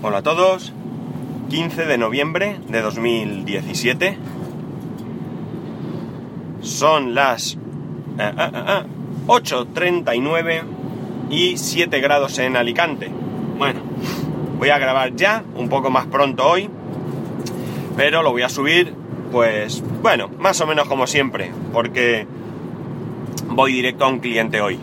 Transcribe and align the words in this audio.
Hola 0.00 0.18
a 0.18 0.22
todos. 0.22 0.72
15 1.50 1.86
de 1.86 1.98
noviembre 1.98 2.60
de 2.68 2.82
2017. 2.82 4.16
Son 6.60 7.16
las 7.16 7.54
eh, 7.54 7.58
eh, 8.20 8.50
eh, 8.54 8.82
8.39 9.26 10.62
y 11.30 11.58
7 11.58 11.98
grados 11.98 12.38
en 12.38 12.56
Alicante. 12.56 13.10
Bueno, 13.58 13.80
voy 14.56 14.68
a 14.68 14.78
grabar 14.78 15.16
ya, 15.16 15.42
un 15.56 15.68
poco 15.68 15.90
más 15.90 16.06
pronto 16.06 16.46
hoy, 16.46 16.70
pero 17.96 18.22
lo 18.22 18.30
voy 18.30 18.42
a 18.42 18.48
subir, 18.48 18.94
pues, 19.32 19.82
bueno, 20.00 20.30
más 20.38 20.60
o 20.60 20.66
menos 20.68 20.86
como 20.86 21.08
siempre, 21.08 21.50
porque 21.72 22.24
voy 23.48 23.72
directo 23.72 24.04
a 24.04 24.08
un 24.08 24.20
cliente 24.20 24.60
hoy. 24.60 24.78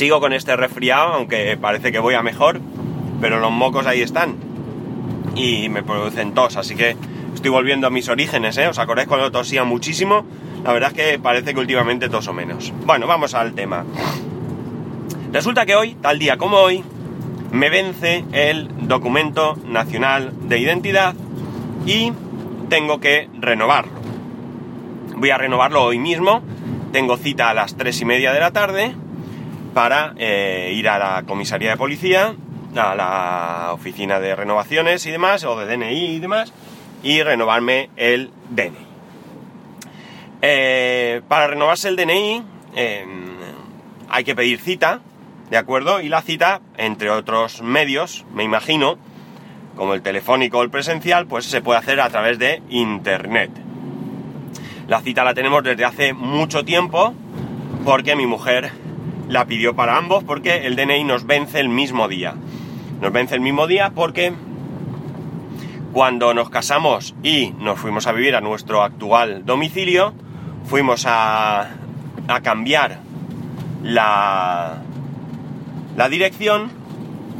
Sigo 0.00 0.18
con 0.18 0.32
este 0.32 0.56
resfriado, 0.56 1.12
aunque 1.12 1.58
parece 1.58 1.92
que 1.92 1.98
voy 1.98 2.14
a 2.14 2.22
mejor, 2.22 2.58
pero 3.20 3.38
los 3.38 3.50
mocos 3.50 3.86
ahí 3.86 4.00
están 4.00 4.34
y 5.34 5.68
me 5.68 5.82
producen 5.82 6.32
tos, 6.32 6.56
así 6.56 6.74
que 6.74 6.96
estoy 7.34 7.50
volviendo 7.50 7.86
a 7.86 7.90
mis 7.90 8.08
orígenes, 8.08 8.56
¿eh? 8.56 8.66
¿Os 8.66 8.78
acordáis 8.78 9.06
cuando 9.08 9.30
tosía 9.30 9.62
muchísimo? 9.64 10.24
La 10.64 10.72
verdad 10.72 10.92
es 10.92 10.96
que 10.96 11.18
parece 11.18 11.52
que 11.52 11.60
últimamente 11.60 12.08
toso 12.08 12.32
menos. 12.32 12.72
Bueno, 12.86 13.06
vamos 13.06 13.34
al 13.34 13.52
tema. 13.52 13.84
Resulta 15.34 15.66
que 15.66 15.76
hoy, 15.76 15.96
tal 15.96 16.18
día 16.18 16.38
como 16.38 16.56
hoy, 16.56 16.82
me 17.52 17.68
vence 17.68 18.24
el 18.32 18.70
documento 18.88 19.58
nacional 19.66 20.32
de 20.48 20.60
identidad 20.60 21.14
y 21.84 22.10
tengo 22.70 23.00
que 23.00 23.28
renovarlo. 23.38 23.92
Voy 25.16 25.28
a 25.28 25.36
renovarlo 25.36 25.84
hoy 25.84 25.98
mismo. 25.98 26.40
Tengo 26.90 27.18
cita 27.18 27.50
a 27.50 27.54
las 27.54 27.76
tres 27.76 28.00
y 28.00 28.06
media 28.06 28.32
de 28.32 28.40
la 28.40 28.50
tarde 28.50 28.94
para 29.74 30.14
eh, 30.16 30.72
ir 30.74 30.88
a 30.88 30.98
la 30.98 31.22
comisaría 31.26 31.70
de 31.70 31.76
policía, 31.76 32.34
a 32.76 32.94
la 32.94 33.70
oficina 33.72 34.20
de 34.20 34.34
renovaciones 34.36 35.04
y 35.06 35.10
demás, 35.10 35.44
o 35.44 35.58
de 35.58 35.66
DNI 35.66 36.16
y 36.16 36.18
demás, 36.20 36.52
y 37.02 37.22
renovarme 37.22 37.90
el 37.96 38.30
DNI. 38.50 38.90
Eh, 40.42 41.20
para 41.28 41.48
renovarse 41.48 41.88
el 41.88 41.96
DNI 41.96 42.42
eh, 42.74 43.04
hay 44.08 44.24
que 44.24 44.34
pedir 44.34 44.58
cita, 44.58 45.00
¿de 45.50 45.56
acuerdo? 45.56 46.00
Y 46.00 46.08
la 46.08 46.22
cita, 46.22 46.60
entre 46.76 47.10
otros 47.10 47.62
medios, 47.62 48.24
me 48.32 48.44
imagino, 48.44 48.98
como 49.76 49.94
el 49.94 50.02
telefónico 50.02 50.58
o 50.58 50.62
el 50.62 50.70
presencial, 50.70 51.26
pues 51.26 51.44
se 51.44 51.60
puede 51.60 51.78
hacer 51.78 52.00
a 52.00 52.08
través 52.08 52.38
de 52.38 52.62
Internet. 52.70 53.50
La 54.88 55.00
cita 55.02 55.22
la 55.22 55.34
tenemos 55.34 55.62
desde 55.62 55.84
hace 55.84 56.12
mucho 56.12 56.64
tiempo 56.64 57.14
porque 57.84 58.16
mi 58.16 58.26
mujer 58.26 58.72
la 59.30 59.46
pidió 59.46 59.74
para 59.74 59.96
ambos 59.96 60.24
porque 60.24 60.66
el 60.66 60.76
DNI 60.76 61.04
nos 61.04 61.26
vence 61.26 61.60
el 61.60 61.68
mismo 61.68 62.08
día. 62.08 62.34
Nos 63.00 63.12
vence 63.12 63.36
el 63.36 63.40
mismo 63.40 63.66
día 63.66 63.92
porque 63.94 64.32
cuando 65.92 66.34
nos 66.34 66.50
casamos 66.50 67.14
y 67.22 67.52
nos 67.58 67.78
fuimos 67.78 68.06
a 68.06 68.12
vivir 68.12 68.34
a 68.34 68.40
nuestro 68.40 68.82
actual 68.82 69.46
domicilio, 69.46 70.12
fuimos 70.64 71.06
a, 71.06 71.70
a 72.28 72.40
cambiar 72.42 72.98
la, 73.84 74.82
la 75.96 76.08
dirección 76.08 76.72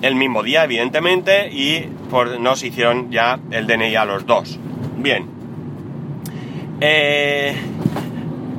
el 0.00 0.14
mismo 0.14 0.42
día, 0.42 0.64
evidentemente, 0.64 1.50
y 1.52 1.80
por, 2.08 2.40
nos 2.40 2.62
hicieron 2.62 3.10
ya 3.10 3.38
el 3.50 3.66
DNI 3.66 3.96
a 3.96 4.04
los 4.04 4.26
dos. 4.26 4.58
Bien. 4.96 5.26
Eh, 6.80 7.54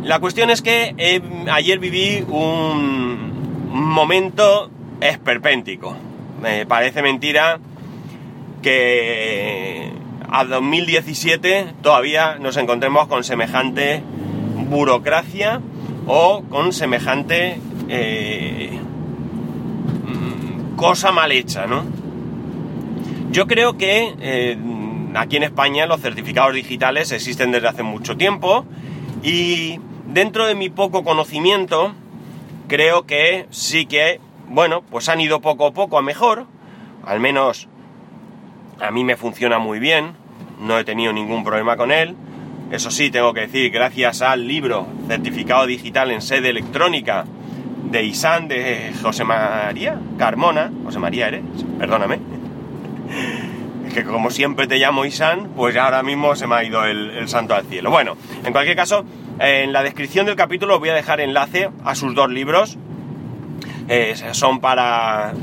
la 0.04 0.20
cuestión 0.20 0.50
es 0.50 0.62
que 0.62 0.96
eh, 0.98 1.22
ayer 1.52 1.80
viví 1.80 2.26
un 2.28 3.70
momento 3.72 4.70
esperpéntico. 5.00 5.96
Me 6.42 6.66
parece 6.66 7.02
mentira 7.02 7.60
que 8.62 9.92
a 10.30 10.46
2017 10.46 11.74
todavía 11.82 12.38
nos 12.40 12.58
encontremos 12.58 13.08
con 13.08 13.24
semejante 13.24 14.02
burocracia 14.70 15.62
o 16.08 16.44
con 16.50 16.74
semejante 16.74 17.60
eh, 17.90 18.80
cosa 20.78 21.12
mal 21.12 21.32
hecha, 21.32 21.68
¿no? 21.68 21.84
Yo 23.32 23.46
creo 23.46 23.78
que 23.78 24.16
eh, 24.20 24.58
aquí 25.14 25.38
en 25.38 25.44
España 25.44 25.86
los 25.86 26.02
certificados 26.02 26.56
digitales 26.56 27.12
existen 27.12 27.52
desde 27.52 27.68
hace 27.68 27.84
mucho 27.84 28.18
tiempo 28.18 28.66
y 29.24 29.80
dentro 30.14 30.46
de 30.46 30.56
mi 30.56 30.70
poco 30.70 31.04
conocimiento, 31.04 31.94
creo 32.68 33.06
que 33.06 33.48
sí 33.50 33.86
que, 33.86 34.20
bueno, 34.48 34.82
pues 34.82 35.10
han 35.10 35.22
ido 35.22 35.42
poco 35.42 35.68
a 35.68 35.72
poco 35.72 35.98
a 35.98 36.02
mejor. 36.02 36.46
Al 37.06 37.20
menos 37.20 37.68
a 38.80 38.92
mí 38.92 39.04
me 39.04 39.18
funciona 39.18 39.60
muy 39.60 39.80
bien. 39.80 40.14
No 40.60 40.78
he 40.78 40.84
tenido 40.84 41.14
ningún 41.14 41.44
problema 41.44 41.78
con 41.78 41.92
él. 41.92 42.16
Eso 42.72 42.92
sí, 42.92 43.12
tengo 43.12 43.34
que 43.34 43.42
decir, 43.42 43.72
gracias 43.72 44.22
al 44.22 44.48
libro 44.48 44.88
Certificado 45.08 45.66
Digital 45.66 46.12
en 46.12 46.22
Sede 46.22 46.50
Electrónica 46.50 47.26
de 47.90 48.04
Isan 48.04 48.48
de 48.48 48.94
José 49.02 49.24
María 49.26 50.00
Carmona. 50.18 50.72
José 50.86 51.00
María 51.00 51.28
eres, 51.28 51.44
perdóname. 51.78 52.41
Que 53.94 54.04
como 54.04 54.32
siempre 54.32 54.68
te 54.68 54.78
llamo 54.78 55.06
Isan, 55.06 55.50
pues 55.56 55.76
ahora 55.76 56.02
mismo 56.04 56.36
se 56.36 56.48
me 56.48 56.56
ha 56.56 56.64
ido 56.64 56.86
el, 56.86 57.10
el 57.12 57.28
santo 57.28 57.56
al 57.56 57.66
cielo. 57.66 57.92
Bueno, 57.92 58.16
en 58.46 58.54
cualquier 58.54 58.76
caso, 58.76 59.06
en 59.40 59.74
la 59.74 59.84
descripción 59.84 60.26
del 60.26 60.36
capítulo 60.36 60.80
voy 60.80 60.90
a 60.90 60.94
dejar 60.94 61.20
enlace 61.20 61.70
a 61.84 61.96
sus 61.96 62.14
dos 62.14 62.30
libros. 62.30 62.78
Eh, 63.90 64.16
son 64.34 64.60
para, 64.60 65.34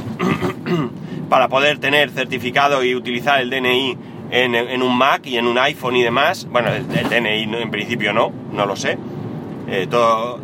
para 1.29 1.49
poder 1.49 1.79
tener 1.79 2.11
certificado 2.11 2.85
y 2.85 2.95
utilizar 2.95 3.41
el 3.41 3.51
DNI 3.51 3.99
en, 4.31 4.83
un 4.83 4.97
Mac 4.97 5.27
y 5.27 5.37
en 5.37 5.47
un 5.47 5.59
iPhone 5.59 5.97
y 5.97 6.03
demás. 6.03 6.47
Bueno, 6.51 6.71
el, 6.73 6.87
DNI 6.87 7.43
en 7.61 7.71
principio 7.71 8.13
no, 8.13 8.33
no 8.53 8.67
lo 8.67 8.77
sé. 8.77 8.99
Eh, 9.69 9.87
todo, 9.91 10.39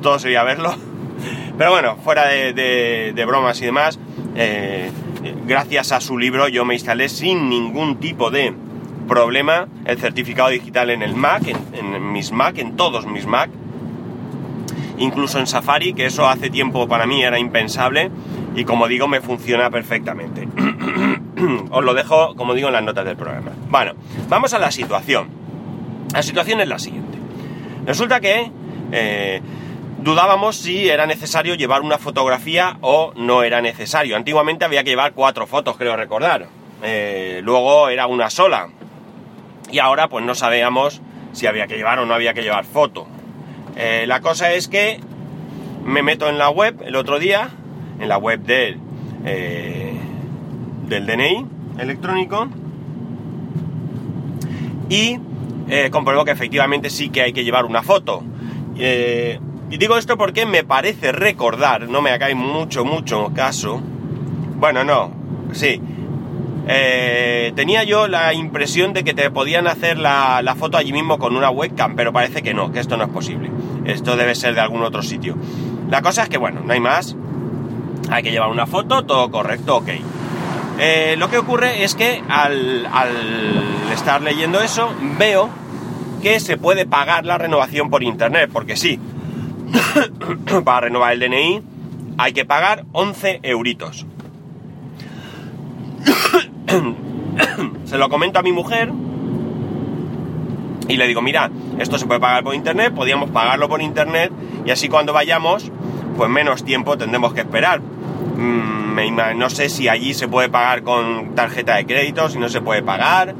todo 0.00 0.18
sería 0.18 0.44
verlo. 0.44 0.74
Pero 1.58 1.72
bueno, 1.72 1.96
fuera 1.96 2.28
de, 2.28 3.24
bromas 3.26 3.60
y 3.60 3.66
demás, 3.66 3.98
eh, 4.36 4.90
gracias 5.46 5.92
a 5.92 6.00
su 6.00 6.18
libro 6.18 6.48
yo 6.48 6.64
me 6.64 6.74
instalé 6.74 7.08
sin 7.08 7.48
ningún 7.48 7.96
tipo 7.96 8.30
de 8.30 8.54
problema 9.08 9.68
el 9.84 9.98
certificado 9.98 10.50
digital 10.50 10.90
en 10.90 11.02
el 11.02 11.14
Mac, 11.14 11.42
en, 11.46 12.12
mis 12.12 12.32
Mac, 12.32 12.58
en 12.58 12.76
todos 12.76 13.06
mis 13.06 13.26
Mac, 13.26 13.50
incluso 14.98 15.38
en 15.38 15.46
Safari, 15.46 15.92
que 15.94 16.06
eso 16.06 16.28
hace 16.28 16.50
tiempo 16.50 16.86
para 16.88 17.06
mí 17.06 17.22
era 17.22 17.38
impensable 17.38 18.10
y 18.54 18.64
como 18.64 18.88
digo 18.88 19.08
me 19.08 19.20
funciona 19.20 19.70
perfectamente. 19.70 20.48
Os 21.70 21.84
lo 21.84 21.94
dejo, 21.94 22.34
como 22.36 22.54
digo, 22.54 22.68
en 22.68 22.74
las 22.74 22.84
notas 22.84 23.04
del 23.04 23.16
programa. 23.16 23.52
Bueno, 23.68 23.92
vamos 24.28 24.54
a 24.54 24.58
la 24.58 24.70
situación. 24.70 25.28
La 26.12 26.22
situación 26.22 26.60
es 26.60 26.68
la 26.68 26.78
siguiente. 26.78 27.18
Resulta 27.86 28.20
que 28.20 28.50
eh, 28.92 29.40
dudábamos 30.02 30.56
si 30.56 30.88
era 30.88 31.06
necesario 31.06 31.54
llevar 31.54 31.82
una 31.82 31.98
fotografía 31.98 32.76
o 32.80 33.12
no 33.16 33.42
era 33.42 33.60
necesario. 33.60 34.16
Antiguamente 34.16 34.64
había 34.64 34.84
que 34.84 34.90
llevar 34.90 35.12
cuatro 35.12 35.46
fotos, 35.46 35.76
creo 35.76 35.96
recordar. 35.96 36.46
Eh, 36.82 37.40
luego 37.44 37.88
era 37.88 38.06
una 38.06 38.28
sola 38.28 38.68
y 39.70 39.78
ahora 39.78 40.08
pues 40.08 40.24
no 40.24 40.34
sabíamos 40.34 41.00
si 41.32 41.46
había 41.46 41.66
que 41.66 41.76
llevar 41.76 42.00
o 42.00 42.06
no 42.06 42.14
había 42.14 42.34
que 42.34 42.42
llevar 42.42 42.64
foto. 42.64 43.06
Eh, 43.76 44.04
la 44.06 44.20
cosa 44.20 44.52
es 44.52 44.68
que 44.68 45.00
me 45.84 46.02
meto 46.02 46.28
en 46.28 46.38
la 46.38 46.50
web 46.50 46.82
el 46.84 46.96
otro 46.96 47.18
día, 47.18 47.50
en 48.00 48.08
la 48.08 48.18
web 48.18 48.40
del, 48.40 48.78
eh, 49.24 49.94
del 50.88 51.06
DNI 51.06 51.46
electrónico, 51.78 52.48
y 54.88 55.18
eh, 55.68 55.88
compruebo 55.90 56.24
que 56.24 56.32
efectivamente 56.32 56.90
sí 56.90 57.08
que 57.08 57.22
hay 57.22 57.32
que 57.32 57.44
llevar 57.44 57.64
una 57.64 57.82
foto. 57.82 58.22
Y 59.72 59.78
digo 59.78 59.96
esto 59.96 60.18
porque 60.18 60.44
me 60.44 60.64
parece 60.64 61.12
recordar, 61.12 61.88
no 61.88 62.02
me 62.02 62.10
hagáis 62.10 62.36
mucho, 62.36 62.84
mucho 62.84 63.32
caso, 63.34 63.80
bueno, 64.58 64.84
no, 64.84 65.10
sí, 65.52 65.80
eh, 66.68 67.52
tenía 67.56 67.82
yo 67.82 68.06
la 68.06 68.34
impresión 68.34 68.92
de 68.92 69.02
que 69.02 69.14
te 69.14 69.30
podían 69.30 69.66
hacer 69.66 69.98
la, 69.98 70.54
foto 70.58 70.76
allí 70.76 70.92
mismo 70.92 71.18
con 71.18 71.34
una 71.34 71.48
webcam, 71.50 71.96
pero 71.96 72.12
parece 72.12 72.42
que 72.42 72.52
no, 72.52 72.70
que 72.70 72.80
esto 72.80 72.98
no 72.98 73.04
es 73.04 73.10
posible. 73.10 73.50
Esto 73.86 74.14
debe 74.16 74.34
ser 74.34 74.54
de 74.54 74.60
algún 74.60 74.82
otro 74.82 75.02
sitio. 75.02 75.36
La 75.88 76.02
cosa 76.02 76.24
es 76.24 76.28
que, 76.28 76.38
bueno, 76.38 76.60
no 76.60 76.72
hay 76.72 76.80
más. 76.80 77.16
Hay 78.10 78.22
que 78.22 78.30
llevar 78.30 78.50
una 78.50 78.66
foto, 78.66 79.04
todo 79.04 79.30
correcto, 79.30 79.78
ok. 79.78 79.88
Eh, 80.78 81.16
lo 81.18 81.30
que 81.30 81.38
ocurre 81.38 81.82
es 81.82 81.94
que 81.94 82.22
al, 82.28 82.86
al 82.86 83.10
estar 83.92 84.20
leyendo 84.20 84.60
eso, 84.60 84.92
veo 85.18 85.48
que 86.22 86.38
se 86.40 86.56
puede 86.56 86.86
pagar 86.86 87.24
la 87.24 87.38
renovación 87.38 87.90
por 87.90 88.02
internet, 88.02 88.50
porque 88.52 88.76
sí, 88.76 89.00
para 90.64 90.80
renovar 90.82 91.12
el 91.12 91.20
DNI 91.20 91.62
hay 92.18 92.32
que 92.32 92.44
pagar 92.44 92.84
11 92.92 93.40
euritos. 93.42 94.06
se 97.84 97.98
lo 97.98 98.08
comento 98.08 98.38
a 98.38 98.42
mi 98.42 98.52
mujer 98.52 98.92
y 100.88 100.96
le 100.96 101.06
digo, 101.06 101.22
mira, 101.22 101.50
esto 101.78 101.98
se 101.98 102.06
puede 102.06 102.20
pagar 102.20 102.44
por 102.44 102.54
internet, 102.54 102.92
podíamos 102.94 103.30
pagarlo 103.30 103.68
por 103.68 103.80
internet 103.82 104.32
y 104.64 104.70
así 104.70 104.88
cuando 104.88 105.12
vayamos, 105.12 105.70
pues 106.16 106.30
menos 106.30 106.64
tiempo 106.64 106.98
tendremos 106.98 107.32
que 107.32 107.40
esperar. 107.40 107.80
Mm, 107.80 108.82
no 109.36 109.50
sé 109.50 109.68
si 109.68 109.88
allí 109.88 110.14
se 110.14 110.28
puede 110.28 110.48
pagar 110.48 110.82
con 110.82 111.34
tarjeta 111.34 111.76
de 111.76 111.86
crédito, 111.86 112.28
si 112.28 112.38
no 112.38 112.48
se 112.48 112.60
puede 112.60 112.82
pagar. 112.82 113.34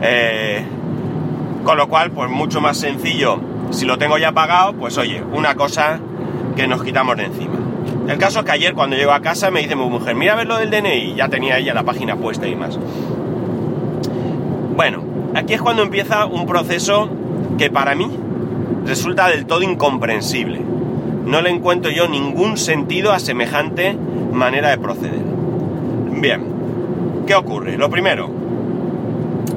Eh, 0.00 0.64
con 1.64 1.76
lo 1.76 1.88
cual, 1.88 2.10
pues 2.10 2.30
mucho 2.30 2.60
más 2.60 2.76
sencillo. 2.76 3.40
Si 3.74 3.86
lo 3.86 3.98
tengo 3.98 4.18
ya 4.18 4.30
pagado, 4.30 4.72
pues 4.74 4.96
oye, 4.98 5.20
una 5.32 5.56
cosa 5.56 5.98
que 6.54 6.68
nos 6.68 6.84
quitamos 6.84 7.16
de 7.16 7.24
encima. 7.24 7.56
El 8.06 8.18
caso 8.18 8.38
es 8.38 8.44
que 8.44 8.52
ayer 8.52 8.72
cuando 8.72 8.94
llego 8.94 9.10
a 9.10 9.20
casa 9.20 9.50
me 9.50 9.62
dice 9.62 9.74
mi 9.74 9.84
mujer, 9.84 10.14
mira 10.14 10.34
a 10.34 10.36
ver 10.36 10.46
lo 10.46 10.58
del 10.58 10.70
DNI, 10.70 11.16
ya 11.16 11.28
tenía 11.28 11.58
ella 11.58 11.74
la 11.74 11.82
página 11.82 12.14
puesta 12.14 12.46
y 12.46 12.54
más. 12.54 12.78
Bueno, 14.76 15.02
aquí 15.34 15.54
es 15.54 15.60
cuando 15.60 15.82
empieza 15.82 16.24
un 16.24 16.46
proceso 16.46 17.10
que 17.58 17.68
para 17.68 17.96
mí 17.96 18.08
resulta 18.86 19.28
del 19.28 19.44
todo 19.44 19.62
incomprensible. 19.62 20.60
No 21.26 21.42
le 21.42 21.50
encuentro 21.50 21.90
yo 21.90 22.06
ningún 22.06 22.56
sentido 22.56 23.10
a 23.10 23.18
semejante 23.18 23.98
manera 24.32 24.70
de 24.70 24.78
proceder. 24.78 25.24
Bien, 26.20 26.44
¿qué 27.26 27.34
ocurre? 27.34 27.76
Lo 27.76 27.90
primero, 27.90 28.30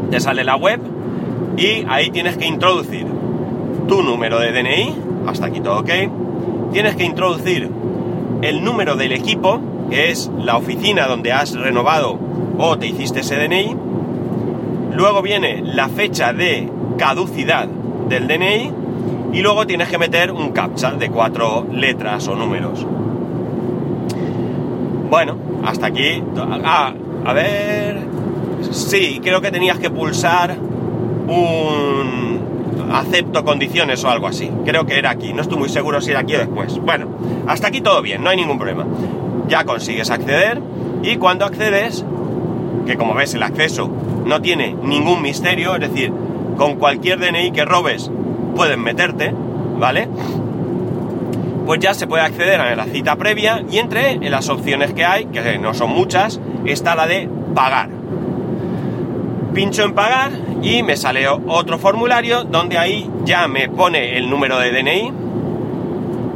te 0.09 0.19
sale 0.19 0.43
la 0.43 0.55
web 0.55 0.79
y 1.55 1.85
ahí 1.87 2.09
tienes 2.09 2.35
que 2.35 2.47
introducir 2.47 3.16
tu 3.87 4.03
número 4.03 4.39
de 4.39 4.51
DNI, 4.51 4.95
hasta 5.27 5.47
aquí 5.47 5.61
todo 5.61 5.79
ok. 5.79 5.89
Tienes 6.71 6.95
que 6.95 7.05
introducir 7.05 7.69
el 8.41 8.63
número 8.63 8.95
del 8.95 9.13
equipo, 9.13 9.59
que 9.89 10.11
es 10.11 10.29
la 10.37 10.57
oficina 10.57 11.07
donde 11.07 11.31
has 11.31 11.53
renovado 11.55 12.19
o 12.57 12.77
te 12.77 12.87
hiciste 12.87 13.21
ese 13.21 13.35
DNI. 13.35 13.75
Luego 14.93 15.21
viene 15.21 15.61
la 15.63 15.89
fecha 15.89 16.33
de 16.33 16.69
caducidad 16.97 17.67
del 17.67 18.27
DNI 18.27 18.71
y 19.33 19.41
luego 19.41 19.67
tienes 19.67 19.87
que 19.89 19.97
meter 19.97 20.31
un 20.31 20.51
captcha 20.51 20.91
de 20.91 21.09
cuatro 21.09 21.67
letras 21.71 22.27
o 22.27 22.35
números. 22.35 22.85
Bueno, 25.09 25.35
hasta 25.65 25.87
aquí. 25.87 26.21
Ah, 26.63 26.93
a 27.25 27.33
ver. 27.33 27.99
Sí, 28.71 29.19
creo 29.23 29.41
que 29.41 29.51
tenías 29.51 29.77
que 29.79 29.89
pulsar 29.89 30.57
un 31.27 32.26
acepto 32.91 33.43
condiciones 33.43 34.03
o 34.03 34.09
algo 34.09 34.27
así. 34.27 34.51
Creo 34.65 34.85
que 34.85 34.97
era 34.97 35.09
aquí. 35.09 35.33
No 35.33 35.41
estoy 35.41 35.57
muy 35.57 35.69
seguro 35.69 36.01
si 36.01 36.11
era 36.11 36.21
aquí 36.21 36.35
o 36.35 36.39
después. 36.39 36.77
Bueno, 36.79 37.07
hasta 37.47 37.67
aquí 37.67 37.81
todo 37.81 38.01
bien, 38.01 38.23
no 38.23 38.29
hay 38.29 38.37
ningún 38.37 38.57
problema. 38.57 38.85
Ya 39.47 39.63
consigues 39.63 40.09
acceder 40.09 40.61
y 41.03 41.17
cuando 41.17 41.45
accedes, 41.45 42.05
que 42.85 42.97
como 42.97 43.13
ves 43.13 43.33
el 43.33 43.43
acceso 43.43 43.89
no 44.25 44.41
tiene 44.41 44.75
ningún 44.83 45.21
misterio, 45.21 45.75
es 45.75 45.81
decir, 45.81 46.11
con 46.57 46.75
cualquier 46.75 47.19
DNI 47.19 47.51
que 47.51 47.65
robes 47.65 48.11
pueden 48.55 48.81
meterte, 48.81 49.33
¿vale? 49.77 50.09
Pues 51.65 51.79
ya 51.79 51.93
se 51.93 52.07
puede 52.07 52.23
acceder 52.23 52.59
a 52.59 52.75
la 52.75 52.85
cita 52.85 53.15
previa 53.15 53.63
y 53.69 53.77
entre 53.77 54.17
las 54.29 54.49
opciones 54.49 54.93
que 54.93 55.05
hay, 55.05 55.25
que 55.25 55.59
no 55.59 55.73
son 55.73 55.91
muchas, 55.91 56.39
está 56.65 56.95
la 56.95 57.07
de 57.07 57.29
pagar. 57.53 57.89
Pincho 59.53 59.83
en 59.83 59.93
pagar 59.93 60.31
y 60.61 60.83
me 60.83 60.97
sale 60.97 61.27
otro 61.27 61.77
formulario 61.77 62.43
donde 62.43 62.77
ahí 62.77 63.09
ya 63.25 63.47
me 63.47 63.69
pone 63.69 64.17
el 64.17 64.29
número 64.29 64.57
de 64.59 64.71
DNI 64.71 65.13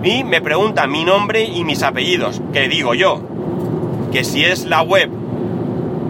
y 0.03 0.23
me 0.23 0.41
pregunta 0.41 0.87
mi 0.87 1.03
nombre 1.05 1.43
y 1.43 1.63
mis 1.63 1.83
apellidos, 1.83 2.41
que 2.53 2.67
digo 2.67 2.93
yo, 2.93 3.21
que 4.11 4.23
si 4.23 4.43
es 4.43 4.65
la 4.65 4.81
web 4.81 5.09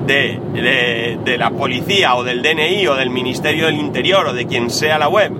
de, 0.07 1.17
de, 1.23 1.37
la 1.37 1.51
policía 1.51 2.15
o 2.15 2.23
del 2.23 2.41
DNI 2.41 2.87
o 2.87 2.95
del 2.95 3.09
Ministerio 3.09 3.67
del 3.67 3.77
Interior 3.77 4.27
o 4.27 4.33
de 4.33 4.45
quien 4.45 4.69
sea 4.69 4.97
la 4.97 5.07
web 5.07 5.31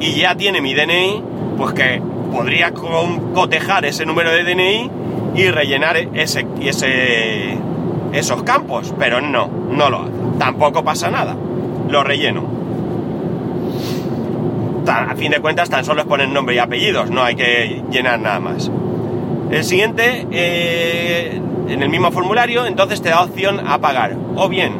y 0.00 0.14
ya 0.14 0.34
tiene 0.34 0.60
mi 0.60 0.74
DNI, 0.74 1.22
pues 1.56 1.74
que 1.74 2.00
podría 2.32 2.72
cotejar 2.72 3.84
ese 3.84 4.06
número 4.06 4.30
de 4.30 4.44
DNI 4.44 4.90
y 5.34 5.48
rellenar 5.50 5.96
ese, 6.14 6.46
ese, 6.60 7.56
esos 8.12 8.42
campos, 8.42 8.94
pero 8.98 9.20
no, 9.20 9.48
no 9.48 9.90
lo 9.90 10.02
hace. 10.02 10.12
Tampoco 10.38 10.82
pasa 10.82 11.10
nada, 11.10 11.36
lo 11.88 12.04
relleno. 12.04 12.44
A 14.86 15.14
fin 15.14 15.30
de 15.30 15.40
cuentas, 15.40 15.70
tan 15.70 15.84
solo 15.84 16.00
es 16.02 16.06
poner 16.06 16.28
nombre 16.28 16.56
y 16.56 16.58
apellidos, 16.58 17.10
no 17.10 17.22
hay 17.22 17.36
que 17.36 17.82
llenar 17.90 18.18
nada 18.18 18.40
más. 18.40 18.70
El 19.50 19.64
siguiente, 19.64 20.26
eh, 20.30 21.40
en 21.68 21.82
el 21.82 21.88
mismo 21.88 22.10
formulario, 22.10 22.66
entonces 22.66 23.00
te 23.00 23.10
da 23.10 23.22
opción 23.22 23.60
a 23.66 23.78
pagar 23.78 24.16
o 24.34 24.48
bien 24.48 24.72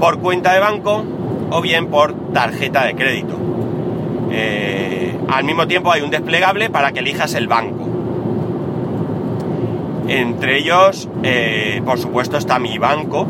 por 0.00 0.18
cuenta 0.18 0.52
de 0.52 0.60
banco 0.60 1.04
o 1.50 1.60
bien 1.60 1.86
por 1.86 2.32
tarjeta 2.32 2.84
de 2.84 2.94
crédito. 2.94 3.36
Eh, 4.32 5.16
al 5.28 5.44
mismo 5.44 5.66
tiempo 5.66 5.92
hay 5.92 6.02
un 6.02 6.10
desplegable 6.10 6.70
para 6.70 6.92
que 6.92 7.00
elijas 7.00 7.34
el 7.34 7.48
banco. 7.48 7.86
Entre 10.08 10.58
ellos, 10.58 11.08
eh, 11.22 11.82
por 11.84 11.98
supuesto, 11.98 12.36
está 12.36 12.58
mi 12.58 12.78
banco 12.78 13.26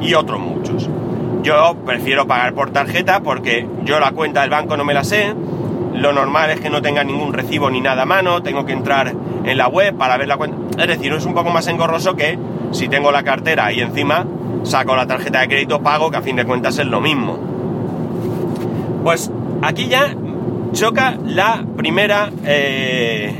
y 0.00 0.14
otros 0.14 0.40
muchos. 0.40 0.88
Yo 1.42 1.76
prefiero 1.84 2.26
pagar 2.26 2.54
por 2.54 2.70
tarjeta 2.70 3.20
porque 3.20 3.66
yo 3.84 3.98
la 3.98 4.12
cuenta 4.12 4.42
del 4.42 4.50
banco 4.50 4.76
no 4.76 4.84
me 4.84 4.94
la 4.94 5.02
sé. 5.02 5.34
Lo 5.94 6.12
normal 6.12 6.50
es 6.50 6.60
que 6.60 6.70
no 6.70 6.80
tenga 6.80 7.02
ningún 7.04 7.32
recibo 7.32 7.68
ni 7.68 7.80
nada 7.80 8.02
a 8.02 8.06
mano. 8.06 8.42
Tengo 8.42 8.64
que 8.64 8.72
entrar 8.72 9.12
en 9.44 9.58
la 9.58 9.68
web 9.68 9.96
para 9.96 10.16
ver 10.16 10.28
la 10.28 10.36
cuenta. 10.36 10.56
Es 10.80 10.88
decir, 10.88 11.12
es 11.12 11.26
un 11.26 11.34
poco 11.34 11.50
más 11.50 11.66
engorroso 11.66 12.14
que 12.14 12.38
si 12.70 12.88
tengo 12.88 13.10
la 13.10 13.24
cartera 13.24 13.72
y 13.72 13.80
encima 13.80 14.24
saco 14.62 14.94
la 14.94 15.06
tarjeta 15.06 15.40
de 15.40 15.48
crédito 15.48 15.82
pago, 15.82 16.10
que 16.10 16.18
a 16.18 16.22
fin 16.22 16.36
de 16.36 16.44
cuentas 16.44 16.78
es 16.78 16.86
lo 16.86 17.00
mismo. 17.00 17.38
Pues 19.02 19.30
aquí 19.62 19.88
ya 19.88 20.14
choca 20.72 21.18
la 21.24 21.64
primera 21.76 22.30
eh, 22.44 23.34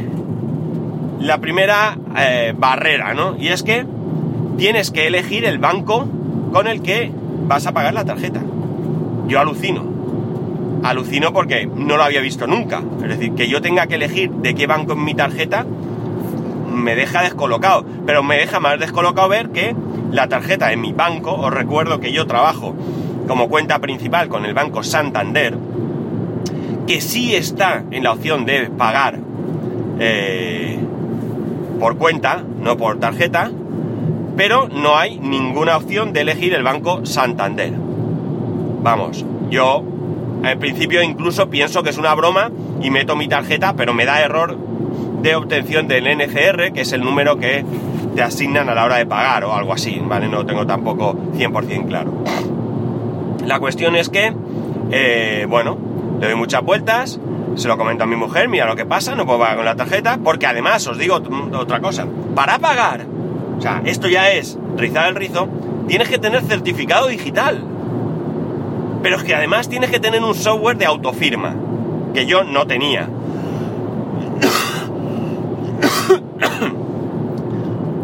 la 1.21 1.39
primera 1.39 1.97
eh, 2.19 2.53
barrera, 2.57 3.15
¿no? 3.15 3.37
Y 3.39 3.49
es 3.49 3.63
que 3.63 3.87
tienes 4.57 4.91
que 4.91 5.07
elegir 5.07 5.45
el 5.45 5.59
banco 5.59 6.07
con 6.53 6.67
el 6.67 6.83
que 6.83 7.13
vas 7.47 7.67
a 7.67 7.73
pagar 7.73 7.95
la 7.95 8.05
tarjeta. 8.05 8.43
Yo 9.29 9.41
alucino. 9.41 9.85
Alucino 10.83 11.33
porque 11.33 11.67
no 11.67 11.97
lo 11.97 12.03
había 12.03 12.21
visto 12.21 12.47
nunca. 12.47 12.83
Es 13.03 13.09
decir, 13.09 13.35
que 13.35 13.49
yo 13.49 13.63
tenga 13.63 13.87
que 13.87 13.95
elegir 13.95 14.31
de 14.31 14.55
qué 14.55 14.67
banco 14.67 14.93
es 14.93 14.99
mi 14.99 15.15
tarjeta 15.15 15.65
me 16.73 16.97
deja 16.97 17.23
descolocado. 17.23 17.85
Pero 18.07 18.23
me 18.23 18.37
deja 18.37 18.61
más 18.61 18.79
descolocado 18.79 19.29
ver 19.29 19.51
que 19.51 19.75
la 20.11 20.29
tarjeta 20.29 20.73
en 20.73 20.81
mi 20.81 20.93
banco, 20.93 21.33
os 21.33 21.53
recuerdo 21.53 22.01
que 22.01 22.13
yo 22.13 22.27
trabajo 22.27 22.75
como 23.29 23.49
cuenta 23.49 23.79
principal 23.79 24.29
con 24.29 24.45
el 24.45 24.55
banco 24.55 24.83
Santander, 24.83 25.57
que 26.87 27.01
sí 27.01 27.35
está 27.35 27.85
en 27.91 28.03
la 28.03 28.13
opción 28.13 28.45
de 28.45 28.69
pagar 28.69 29.19
eh, 30.01 30.79
por 31.79 31.97
cuenta, 31.97 32.43
no 32.61 32.77
por 32.77 32.99
tarjeta, 32.99 33.51
pero 34.37 34.69
no 34.69 34.97
hay 34.97 35.19
ninguna 35.19 35.77
opción 35.77 36.13
de 36.13 36.23
elegir 36.23 36.55
el 36.55 36.63
banco 36.63 37.05
Santander. 37.05 37.73
Vamos, 38.83 39.25
yo 39.51 39.85
al 40.43 40.59
principio 40.59 41.03
incluso 41.03 41.49
pienso 41.49 41.83
que 41.83 41.91
es 41.91 41.99
una 41.99 42.15
broma 42.15 42.51
y 42.81 42.91
meto 42.91 43.15
mi 43.15 43.29
tarjeta, 43.29 43.75
pero 43.75 43.95
me 43.95 44.05
da 44.05 44.21
error 44.21 44.57
de 45.23 45.37
obtención 45.37 45.87
del 45.87 46.05
NGR, 46.05 46.73
que 46.73 46.81
es 46.81 46.93
el 46.93 47.03
número 47.03 47.39
que 47.39 47.65
te 48.15 48.23
asignan 48.23 48.69
a 48.69 48.75
la 48.75 48.85
hora 48.85 48.97
de 48.97 49.07
pagar 49.07 49.45
o 49.45 49.55
algo 49.55 49.73
así, 49.73 50.01
¿vale? 50.05 50.29
No 50.29 50.45
tengo 50.45 50.67
tampoco 50.67 51.15
100% 51.37 51.87
claro. 51.87 52.13
La 53.47 53.59
cuestión 53.61 53.97
es 53.97 54.09
que, 54.09 54.33
eh, 54.91 55.47
bueno, 55.49 55.79
le 56.21 56.27
doy 56.27 56.37
muchas 56.37 56.63
vueltas, 56.63 57.21
se 57.55 57.69
lo 57.69 57.79
comento 57.79 58.05
a 58.05 58.07
mi 58.07 58.17
mujer, 58.17 58.49
mira 58.49 58.67
lo 58.67 58.77
que 58.77 58.85
pasa, 58.85 59.15
no 59.15 59.27
puedo 59.27 59.39
pagar 59.39 59.57
con 59.57 59.65
la 59.65 59.77
tarjeta, 59.77 60.19
porque 60.23 60.47
además 60.47 60.87
os 60.87 60.99
digo 60.99 61.21
otra 61.55 61.81
cosa, 61.81 62.07
para 62.35 62.59
pagar, 62.59 63.07
sea, 63.63 63.83
esto 63.85 64.09
ya 64.09 64.31
es 64.31 64.59
rizar 64.77 65.09
el 65.09 65.15
rizo, 65.15 65.49
tienes 65.89 66.09
que 66.09 66.19
tener 66.19 66.43
certificado 66.43 67.09
digital. 67.09 67.63
Pero 69.03 69.17
es 69.17 69.25
que 69.25 69.35
además 69.35 69.69
tienes 69.69 69.91
que 69.91 69.99
tener 69.99 70.23
un 70.23 70.35
software 70.35 70.77
de 70.77 70.87
autofirma, 70.87 71.55
que 72.15 72.27
yo 72.27 72.45
no 72.45 72.67
tenía. 72.67 73.09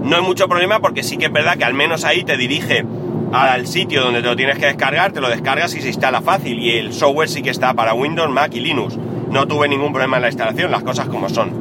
No 0.03 0.17
hay 0.17 0.23
mucho 0.23 0.49
problema 0.49 0.81
porque 0.81 1.03
sí 1.03 1.19
que 1.19 1.27
es 1.27 1.33
verdad 1.33 1.59
que 1.59 1.65
al 1.65 1.75
menos 1.75 2.05
ahí 2.05 2.25
te 2.25 2.39
dirige 2.39 2.83
al 3.31 3.67
sitio 3.67 4.03
donde 4.03 4.23
te 4.23 4.27
lo 4.27 4.37
tienes 4.37 4.59
que 4.59 4.65
descargar, 4.65 5.13
te 5.13 5.21
lo 5.21 5.29
descargas 5.29 5.75
y 5.75 5.83
se 5.83 5.89
instala 5.89 6.23
fácil. 6.23 6.59
Y 6.59 6.79
el 6.79 6.95
software 6.95 7.29
sí 7.29 7.43
que 7.43 7.51
está 7.51 7.75
para 7.75 7.93
Windows, 7.93 8.31
Mac 8.31 8.55
y 8.55 8.61
Linux. 8.61 8.97
No 9.31 9.47
tuve 9.47 9.69
ningún 9.69 9.93
problema 9.93 10.17
en 10.17 10.23
la 10.23 10.29
instalación, 10.29 10.71
las 10.71 10.83
cosas 10.83 11.09
como 11.09 11.29
son. 11.29 11.53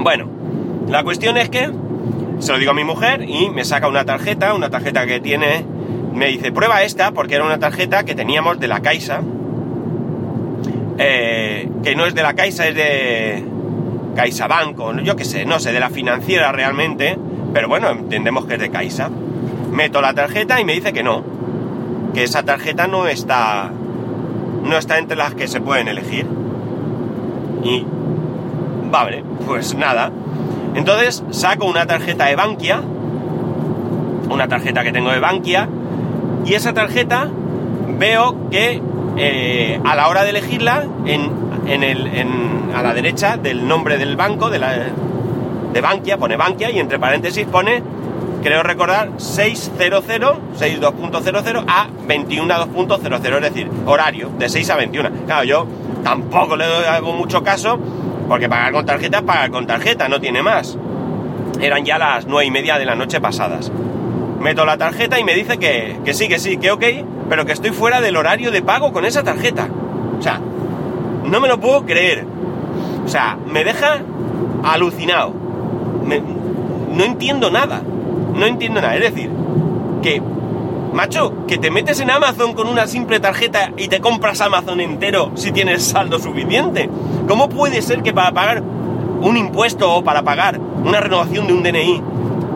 Bueno, 0.00 0.26
la 0.88 1.04
cuestión 1.04 1.36
es 1.36 1.50
que 1.50 1.70
se 2.44 2.52
lo 2.52 2.58
digo 2.58 2.72
a 2.72 2.74
mi 2.74 2.84
mujer 2.84 3.24
y 3.26 3.48
me 3.48 3.64
saca 3.64 3.88
una 3.88 4.04
tarjeta, 4.04 4.52
una 4.52 4.68
tarjeta 4.68 5.06
que 5.06 5.18
tiene, 5.18 5.64
me 6.12 6.26
dice, 6.26 6.52
prueba 6.52 6.82
esta 6.82 7.12
porque 7.12 7.36
era 7.36 7.44
una 7.44 7.58
tarjeta 7.58 8.04
que 8.04 8.14
teníamos 8.14 8.60
de 8.60 8.68
la 8.68 8.80
Caixa, 8.80 9.22
eh, 10.98 11.68
que 11.82 11.96
no 11.96 12.04
es 12.04 12.14
de 12.14 12.22
la 12.22 12.34
Caixa, 12.34 12.68
es 12.68 12.74
de 12.74 13.44
CaixaBank, 14.14 14.78
o 14.78 14.92
yo 15.00 15.16
qué 15.16 15.24
sé, 15.24 15.46
no 15.46 15.58
sé, 15.58 15.72
de 15.72 15.80
la 15.80 15.88
financiera 15.88 16.52
realmente, 16.52 17.18
pero 17.54 17.66
bueno, 17.68 17.88
entendemos 17.90 18.44
que 18.44 18.54
es 18.54 18.60
de 18.60 18.70
Caixa. 18.70 19.08
Meto 19.72 20.02
la 20.02 20.12
tarjeta 20.12 20.60
y 20.60 20.66
me 20.66 20.74
dice 20.74 20.92
que 20.92 21.02
no, 21.02 21.24
que 22.12 22.24
esa 22.24 22.42
tarjeta 22.42 22.86
no 22.86 23.08
está, 23.08 23.72
no 24.62 24.76
está 24.76 24.98
entre 24.98 25.16
las 25.16 25.34
que 25.34 25.48
se 25.48 25.62
pueden 25.62 25.88
elegir. 25.88 26.26
Y 27.64 27.86
Vale, 28.94 29.24
pues 29.44 29.74
nada. 29.74 30.12
Entonces 30.74 31.24
saco 31.30 31.66
una 31.66 31.86
tarjeta 31.86 32.26
de 32.26 32.36
Bankia, 32.36 32.80
una 34.28 34.48
tarjeta 34.48 34.82
que 34.82 34.92
tengo 34.92 35.10
de 35.10 35.20
Bankia, 35.20 35.68
y 36.44 36.54
esa 36.54 36.72
tarjeta 36.72 37.28
veo 37.98 38.50
que 38.50 38.82
eh, 39.16 39.80
a 39.84 39.94
la 39.94 40.08
hora 40.08 40.24
de 40.24 40.30
elegirla, 40.30 40.84
en, 41.06 41.82
el, 41.82 42.10
a 42.74 42.82
la 42.82 42.92
derecha 42.92 43.36
del 43.36 43.66
nombre 43.66 43.96
del 43.98 44.16
banco, 44.16 44.50
de, 44.50 44.58
la, 44.58 44.74
de 45.72 45.80
Bankia, 45.80 46.18
pone 46.18 46.36
Bankia 46.36 46.70
y 46.70 46.80
entre 46.80 46.98
paréntesis 46.98 47.46
pone, 47.46 47.82
creo 48.42 48.62
recordar, 48.62 49.10
600, 49.16 50.04
62.00 50.04 51.64
a 51.66 51.88
21 52.06 52.54
2.00, 52.54 53.36
es 53.36 53.42
decir, 53.42 53.70
horario 53.86 54.30
de 54.38 54.48
6 54.48 54.70
a 54.70 54.76
21. 54.76 55.10
Claro, 55.26 55.44
yo 55.44 55.66
tampoco 56.02 56.56
le 56.56 56.64
hago 56.64 57.12
mucho 57.12 57.42
caso, 57.42 57.78
porque 58.28 58.48
pagar 58.48 58.72
con 58.72 58.86
tarjeta 58.86 59.22
pagar 59.22 59.50
con 59.50 59.66
tarjeta, 59.66 60.08
no 60.08 60.20
tiene 60.20 60.42
más. 60.42 60.76
Eran 61.60 61.84
ya 61.84 61.98
las 61.98 62.26
9 62.26 62.46
y 62.46 62.50
media 62.50 62.78
de 62.78 62.84
la 62.84 62.94
noche 62.94 63.20
pasadas. 63.20 63.70
Meto 64.40 64.64
la 64.64 64.76
tarjeta 64.76 65.18
y 65.18 65.24
me 65.24 65.34
dice 65.34 65.58
que, 65.58 65.98
que 66.04 66.14
sí, 66.14 66.28
que 66.28 66.38
sí, 66.38 66.56
que 66.58 66.70
ok, 66.70 66.84
pero 67.28 67.46
que 67.46 67.52
estoy 67.52 67.70
fuera 67.70 68.00
del 68.00 68.16
horario 68.16 68.50
de 68.50 68.62
pago 68.62 68.92
con 68.92 69.04
esa 69.04 69.22
tarjeta. 69.22 69.68
O 70.18 70.22
sea, 70.22 70.40
no 71.24 71.40
me 71.40 71.48
lo 71.48 71.58
puedo 71.58 71.84
creer. 71.84 72.26
O 73.04 73.08
sea, 73.08 73.38
me 73.46 73.64
deja 73.64 74.00
alucinado. 74.62 75.32
no 76.92 77.04
entiendo 77.04 77.50
nada. 77.50 77.82
No 78.34 78.46
entiendo 78.46 78.80
nada. 78.80 78.96
Es 78.96 79.02
decir, 79.02 79.30
que, 80.02 80.20
macho, 80.92 81.46
que 81.46 81.58
te 81.58 81.70
metes 81.70 82.00
en 82.00 82.10
Amazon 82.10 82.54
con 82.54 82.68
una 82.68 82.86
simple 82.86 83.20
tarjeta 83.20 83.72
y 83.76 83.88
te 83.88 84.00
compras 84.00 84.40
Amazon 84.40 84.80
entero 84.80 85.32
si 85.34 85.52
tienes 85.52 85.84
saldo 85.84 86.18
suficiente. 86.18 86.88
¿Cómo 87.28 87.48
puede 87.48 87.82
ser 87.82 88.02
que 88.02 88.12
para 88.12 88.32
pagar 88.32 88.62
un 88.62 89.36
impuesto 89.36 89.92
o 89.94 90.04
para 90.04 90.22
pagar 90.22 90.58
una 90.58 91.00
renovación 91.00 91.46
de 91.46 91.52
un 91.52 91.62
DNI 91.62 92.02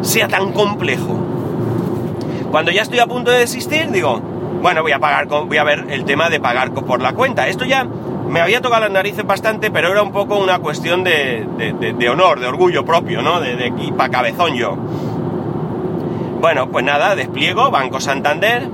sea 0.03 0.29
tan 0.29 0.53
complejo? 0.53 1.19
Cuando 2.51 2.71
ya 2.71 2.83
estoy 2.83 2.99
a 2.99 3.07
punto 3.07 3.31
de 3.31 3.39
desistir, 3.39 3.91
digo, 3.91 4.21
bueno, 4.63 4.83
voy 4.83 4.93
a 4.93 4.99
pagar, 4.99 5.27
voy 5.27 5.57
a 5.57 5.65
ver 5.65 5.87
el 5.91 6.05
tema 6.05 6.31
de 6.31 6.41
pagar 6.41 6.73
por 6.73 7.01
la 7.01 7.13
cuenta. 7.13 7.49
Esto 7.49 7.65
ya 7.65 7.85
me 7.85 8.41
había 8.41 8.61
tocado 8.61 8.83
las 8.83 8.91
narices 8.91 9.27
bastante, 9.27 9.71
pero 9.71 9.91
era 9.91 10.03
un 10.03 10.13
poco 10.13 10.39
una 10.39 10.59
cuestión 10.59 11.05
de, 11.05 11.47
honor, 12.11 12.41
de 12.41 12.47
orgullo 12.47 12.85
propio, 12.85 13.23
¿no? 13.23 13.41
De, 13.41 13.57
de 13.57 13.73
para 13.97 14.11
cabezón 14.11 14.55
yo. 14.55 14.77
Bueno, 16.41 16.71
pues 16.71 16.85
nada, 16.85 17.17
despliego 17.17 17.71
Banco 17.71 18.01
Santander. 18.01 18.69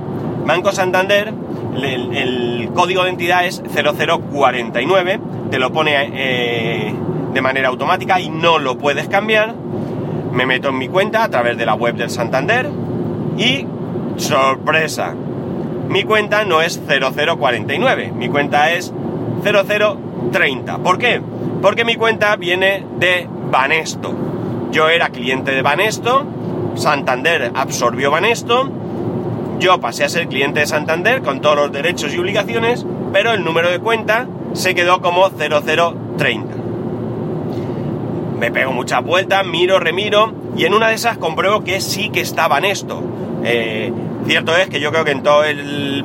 Banco 0.45 0.71
Santander, 0.71 1.33
el, 1.75 2.69
código 2.73 3.03
de 3.03 3.09
entidad 3.09 3.45
es 3.45 3.63
0049, 3.73 5.19
te 5.55 5.59
lo 5.59 5.71
pone 5.71 5.93
eh, 6.13 6.93
de 7.33 7.41
manera 7.41 7.69
automática 7.69 8.19
y 8.19 8.27
no 8.27 8.59
lo 8.59 8.77
puedes 8.77 9.07
cambiar. 9.07 9.55
Me 10.33 10.45
meto 10.45 10.67
en 10.67 10.77
mi 10.77 10.89
cuenta 10.89 11.23
a 11.23 11.29
través 11.29 11.57
de 11.57 11.65
la 11.65 11.75
web 11.75 11.95
del 11.95 12.09
Santander 12.09 12.69
y 13.37 13.65
sorpresa, 14.17 15.15
mi 15.87 16.03
cuenta 16.03 16.43
no 16.43 16.61
es 16.61 16.81
0049, 16.85 18.11
mi 18.13 18.27
cuenta 18.27 18.73
es 18.73 18.91
0030. 19.43 20.77
¿Por 20.79 20.97
qué? 20.97 21.21
Porque 21.61 21.85
mi 21.85 21.95
cuenta 21.95 22.35
viene 22.35 22.83
de 22.99 23.25
Banesto. 23.49 24.13
Yo 24.73 24.89
era 24.89 25.07
cliente 25.07 25.51
de 25.51 25.61
Banesto, 25.61 26.25
Santander 26.75 27.53
absorbió 27.55 28.11
Banesto, 28.11 28.69
yo 29.59 29.79
pasé 29.79 30.03
a 30.03 30.09
ser 30.09 30.27
cliente 30.27 30.59
de 30.59 30.65
Santander 30.65 31.21
con 31.21 31.39
todos 31.39 31.55
los 31.55 31.71
derechos 31.71 32.13
y 32.13 32.17
obligaciones, 32.17 32.85
pero 33.13 33.31
el 33.31 33.45
número 33.45 33.71
de 33.71 33.79
cuenta 33.79 34.27
se 34.55 34.73
quedó 34.73 35.01
como 35.01 35.29
0030. 35.29 36.55
Me 38.39 38.51
pego 38.51 38.73
muchas 38.73 39.03
vueltas, 39.03 39.45
miro, 39.45 39.79
remiro, 39.79 40.33
y 40.57 40.65
en 40.65 40.73
una 40.73 40.89
de 40.89 40.95
esas 40.95 41.17
compruebo 41.17 41.63
que 41.63 41.79
sí 41.79 42.09
que 42.09 42.21
está 42.21 42.47
Banesto. 42.47 43.03
Eh, 43.43 43.93
Cierto 44.25 44.57
es 44.57 44.69
que 44.69 44.79
yo 44.79 44.91
creo 44.91 45.05
que 45.05 45.11
en 45.11 45.21
todo 45.21 45.43
el, 45.43 46.03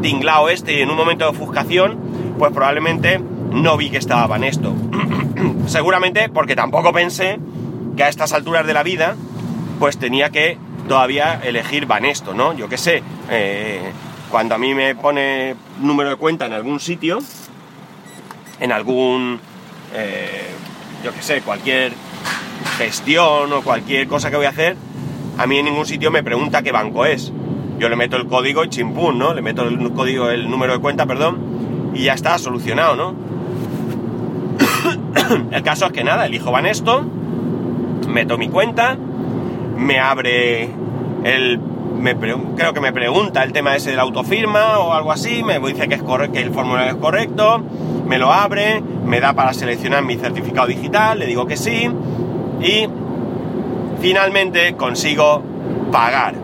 tinglao 0.00 0.48
este 0.48 0.78
y 0.78 0.82
en 0.82 0.90
un 0.90 0.96
momento 0.96 1.24
de 1.24 1.30
ofuscación, 1.30 1.98
pues 2.38 2.52
probablemente 2.52 3.18
no 3.18 3.76
vi 3.76 3.90
que 3.90 3.98
estaba 3.98 4.26
Banesto. 4.26 4.72
Seguramente 5.66 6.28
porque 6.28 6.54
tampoco 6.54 6.92
pensé 6.92 7.38
que 7.96 8.04
a 8.04 8.08
estas 8.08 8.32
alturas 8.32 8.66
de 8.66 8.74
la 8.74 8.82
vida, 8.84 9.16
pues 9.80 9.98
tenía 9.98 10.30
que 10.30 10.56
todavía 10.88 11.40
elegir 11.42 11.86
Banesto, 11.86 12.32
¿no? 12.32 12.52
Yo 12.52 12.68
qué 12.68 12.78
sé, 12.78 13.02
eh, 13.30 13.92
cuando 14.30 14.54
a 14.54 14.58
mí 14.58 14.72
me 14.74 14.94
pone 14.94 15.56
número 15.80 16.10
de 16.10 16.16
cuenta 16.16 16.46
en 16.46 16.52
algún 16.52 16.78
sitio, 16.78 17.18
en 18.62 18.70
algún, 18.70 19.40
eh, 19.92 20.46
yo 21.04 21.12
qué 21.12 21.20
sé, 21.20 21.42
cualquier 21.42 21.92
gestión 22.78 23.52
o 23.52 23.62
cualquier 23.62 24.06
cosa 24.06 24.30
que 24.30 24.36
voy 24.36 24.46
a 24.46 24.50
hacer, 24.50 24.76
a 25.36 25.48
mí 25.48 25.58
en 25.58 25.64
ningún 25.64 25.84
sitio 25.84 26.12
me 26.12 26.22
pregunta 26.22 26.62
qué 26.62 26.70
banco 26.70 27.04
es. 27.04 27.32
Yo 27.80 27.88
le 27.88 27.96
meto 27.96 28.16
el 28.16 28.28
código 28.28 28.62
y 28.64 28.68
chimpún, 28.68 29.18
¿no? 29.18 29.34
Le 29.34 29.42
meto 29.42 29.62
el 29.66 29.92
código, 29.92 30.30
el 30.30 30.48
número 30.48 30.74
de 30.74 30.78
cuenta, 30.78 31.06
perdón, 31.06 31.90
y 31.92 32.04
ya 32.04 32.14
está 32.14 32.38
solucionado, 32.38 32.94
¿no? 32.94 33.16
el 35.50 35.62
caso 35.64 35.86
es 35.86 35.92
que 35.92 36.04
nada, 36.04 36.26
elijo 36.26 36.52
Banesto, 36.52 37.04
meto 38.08 38.38
mi 38.38 38.48
cuenta, 38.48 38.96
me 39.76 39.98
abre 39.98 40.70
el. 41.24 41.60
creo 42.56 42.72
que 42.72 42.80
me 42.80 42.92
pregunta 42.92 43.42
el 43.42 43.52
tema 43.52 43.74
ese 43.74 43.90
de 43.90 43.96
la 43.96 44.02
autofirma 44.02 44.78
o 44.78 44.92
algo 44.92 45.10
así, 45.10 45.42
me 45.42 45.58
dice 45.58 45.88
que, 45.88 45.96
es 45.96 46.02
que 46.32 46.40
el 46.40 46.52
formulario 46.52 46.92
es 46.92 46.98
correcto, 46.98 47.64
me 48.12 48.18
lo 48.18 48.30
abre, 48.30 48.82
me 49.06 49.20
da 49.20 49.32
para 49.32 49.54
seleccionar 49.54 50.04
mi 50.04 50.16
certificado 50.16 50.66
digital, 50.66 51.18
le 51.18 51.24
digo 51.24 51.46
que 51.46 51.56
sí, 51.56 51.88
y 52.60 52.86
finalmente 54.02 54.74
consigo 54.76 55.42
pagar. 55.90 56.34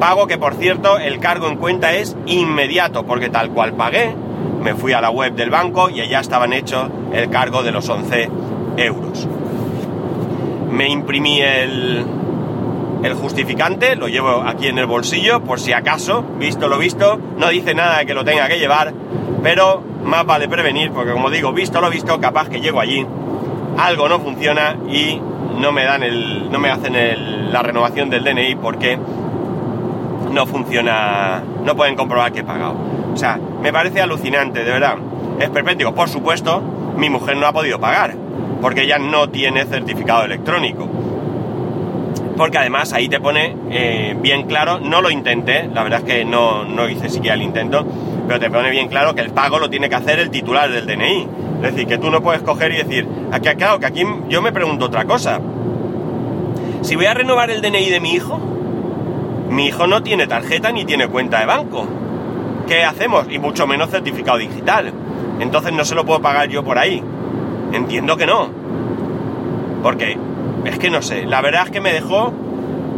Pago 0.00 0.26
que 0.26 0.38
por 0.38 0.54
cierto 0.54 0.98
el 0.98 1.18
cargo 1.18 1.48
en 1.48 1.58
cuenta 1.58 1.92
es 1.92 2.16
inmediato 2.24 3.04
porque 3.04 3.28
tal 3.28 3.50
cual 3.50 3.74
pagué, 3.74 4.16
me 4.62 4.74
fui 4.74 4.94
a 4.94 5.02
la 5.02 5.10
web 5.10 5.34
del 5.34 5.50
banco 5.50 5.90
y 5.90 6.00
allá 6.00 6.20
estaban 6.20 6.54
hechos 6.54 6.88
el 7.12 7.28
cargo 7.28 7.62
de 7.62 7.72
los 7.72 7.86
11 7.86 8.30
euros. 8.78 9.28
Me 10.70 10.88
imprimí 10.88 11.38
el, 11.42 12.02
el 13.02 13.12
justificante, 13.12 13.94
lo 13.94 14.08
llevo 14.08 14.42
aquí 14.42 14.68
en 14.68 14.78
el 14.78 14.86
bolsillo 14.86 15.44
por 15.44 15.60
si 15.60 15.74
acaso, 15.74 16.24
visto 16.38 16.66
lo 16.66 16.78
visto, 16.78 17.20
no 17.36 17.50
dice 17.50 17.74
nada 17.74 17.98
de 17.98 18.06
que 18.06 18.14
lo 18.14 18.24
tenga 18.24 18.48
que 18.48 18.58
llevar, 18.58 18.94
pero 19.42 19.92
más 20.04 20.24
vale 20.26 20.48
prevenir 20.48 20.90
porque 20.90 21.12
como 21.12 21.30
digo, 21.30 21.52
visto 21.52 21.80
lo 21.80 21.90
visto, 21.90 22.20
capaz 22.20 22.48
que 22.48 22.60
llego 22.60 22.80
allí, 22.80 23.06
algo 23.78 24.08
no 24.08 24.20
funciona 24.20 24.76
y 24.88 25.20
no 25.58 25.72
me 25.72 25.84
dan 25.84 26.02
el, 26.02 26.50
no 26.50 26.58
me 26.58 26.70
hacen 26.70 26.94
la 27.52 27.62
renovación 27.62 28.10
del 28.10 28.24
DNI 28.24 28.56
porque 28.56 28.98
no 30.30 30.46
funciona, 30.46 31.42
no 31.64 31.76
pueden 31.76 31.94
comprobar 31.94 32.32
que 32.32 32.40
he 32.40 32.44
pagado. 32.44 32.76
O 33.12 33.16
sea, 33.16 33.38
me 33.62 33.72
parece 33.72 34.00
alucinante, 34.00 34.64
de 34.64 34.72
verdad. 34.72 34.96
Es 35.38 35.48
perpético. 35.50 35.94
Por 35.94 36.08
supuesto, 36.08 36.60
mi 36.96 37.08
mujer 37.08 37.36
no 37.36 37.46
ha 37.46 37.52
podido 37.52 37.78
pagar 37.78 38.14
porque 38.60 38.82
ella 38.82 38.98
no 38.98 39.28
tiene 39.28 39.64
certificado 39.64 40.24
electrónico. 40.24 40.88
Porque 42.36 42.58
además 42.58 42.92
ahí 42.92 43.08
te 43.08 43.20
pone 43.20 43.54
eh, 43.70 44.16
bien 44.20 44.44
claro, 44.44 44.80
no 44.80 45.00
lo 45.00 45.10
intenté, 45.10 45.68
la 45.72 45.84
verdad 45.84 46.00
es 46.00 46.04
que 46.06 46.24
no, 46.24 46.64
no 46.64 46.88
hice 46.88 47.08
siquiera 47.08 47.34
el 47.36 47.42
intento, 47.42 47.86
pero 48.26 48.40
te 48.40 48.50
pone 48.50 48.70
bien 48.70 48.88
claro 48.88 49.14
que 49.14 49.20
el 49.20 49.30
pago 49.30 49.58
lo 49.58 49.68
tiene 49.68 49.88
que 49.88 49.94
hacer 49.94 50.18
el 50.18 50.30
titular 50.30 50.70
del 50.70 50.86
DNI. 50.86 51.28
Es 51.56 51.72
decir, 51.72 51.86
que 51.86 51.98
tú 51.98 52.10
no 52.10 52.22
puedes 52.22 52.42
coger 52.42 52.72
y 52.72 52.76
decir, 52.76 53.06
aquí, 53.32 53.48
claro, 53.56 53.78
que 53.78 53.86
aquí 53.86 54.02
yo 54.28 54.42
me 54.42 54.52
pregunto 54.52 54.86
otra 54.86 55.04
cosa. 55.04 55.40
Si 56.82 56.96
voy 56.96 57.06
a 57.06 57.14
renovar 57.14 57.50
el 57.50 57.62
DNI 57.62 57.90
de 57.90 58.00
mi 58.00 58.12
hijo, 58.12 58.38
mi 59.50 59.66
hijo 59.66 59.86
no 59.86 60.02
tiene 60.02 60.26
tarjeta 60.26 60.72
ni 60.72 60.84
tiene 60.84 61.08
cuenta 61.08 61.40
de 61.40 61.46
banco. 61.46 61.86
¿Qué 62.66 62.82
hacemos? 62.84 63.26
Y 63.30 63.38
mucho 63.38 63.66
menos 63.66 63.90
certificado 63.90 64.38
digital. 64.38 64.92
Entonces 65.40 65.72
no 65.72 65.84
se 65.84 65.94
lo 65.94 66.04
puedo 66.04 66.20
pagar 66.20 66.48
yo 66.48 66.62
por 66.64 66.78
ahí. 66.78 67.02
Entiendo 67.72 68.16
que 68.16 68.26
no. 68.26 68.48
Porque 69.82 70.16
es 70.64 70.78
que 70.78 70.90
no 70.90 71.02
sé, 71.02 71.26
la 71.26 71.40
verdad 71.40 71.64
es 71.66 71.70
que 71.70 71.80
me 71.80 71.92
dejó 71.92 72.32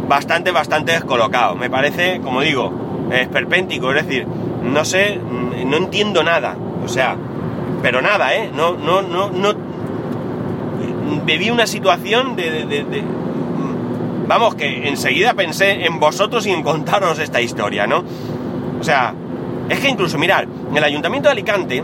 bastante, 0.07 0.51
bastante 0.51 0.93
descolocado. 0.93 1.55
Me 1.55 1.69
parece, 1.69 2.21
como 2.21 2.41
digo, 2.41 2.71
esperpéntico, 3.11 3.91
es 3.93 4.05
decir, 4.05 4.25
no 4.67 4.85
sé, 4.85 5.19
no 5.65 5.77
entiendo 5.77 6.23
nada. 6.23 6.55
O 6.83 6.87
sea, 6.87 7.15
pero 7.81 8.01
nada, 8.01 8.33
¿eh? 8.35 8.51
No, 8.53 8.75
no, 8.75 9.01
no, 9.01 9.29
no. 9.29 9.53
Viví 11.25 11.49
una 11.49 11.67
situación 11.67 12.35
de, 12.35 13.03
Vamos, 14.27 14.55
que 14.55 14.87
enseguida 14.89 15.33
pensé 15.33 15.85
en 15.85 15.99
vosotros 15.99 16.45
y 16.47 16.51
en 16.51 16.61
contaros 16.61 17.17
esta 17.19 17.39
historia, 17.39 17.87
¿no? 17.87 18.03
O 18.79 18.83
sea, 18.83 19.13
es 19.69 19.79
que 19.79 19.87
incluso, 19.87 20.17
mirad, 20.17 20.43
el 20.75 20.83
Ayuntamiento 20.83 21.29
de 21.29 21.31
Alicante 21.31 21.83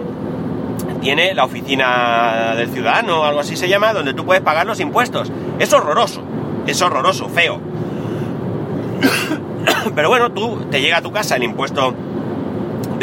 tiene 1.02 1.34
la 1.34 1.46
oficina 1.46 2.54
del 2.56 2.70
ciudadano, 2.70 3.22
o 3.22 3.24
algo 3.24 3.40
así 3.40 3.56
se 3.56 3.70
llama, 3.70 3.94
donde 3.94 4.14
tú 4.14 4.26
puedes 4.26 4.44
pagar 4.44 4.66
los 4.66 4.82
impuestos. 4.82 5.32
Es 5.58 5.72
horroroso, 5.72 6.22
es 6.68 6.82
horroroso, 6.82 7.30
feo. 7.30 7.62
Pero 9.96 10.10
bueno, 10.10 10.32
tú 10.32 10.66
te 10.70 10.82
llega 10.82 10.98
a 10.98 11.02
tu 11.02 11.14
casa 11.14 11.38
el 11.38 11.44
impuesto 11.44 11.94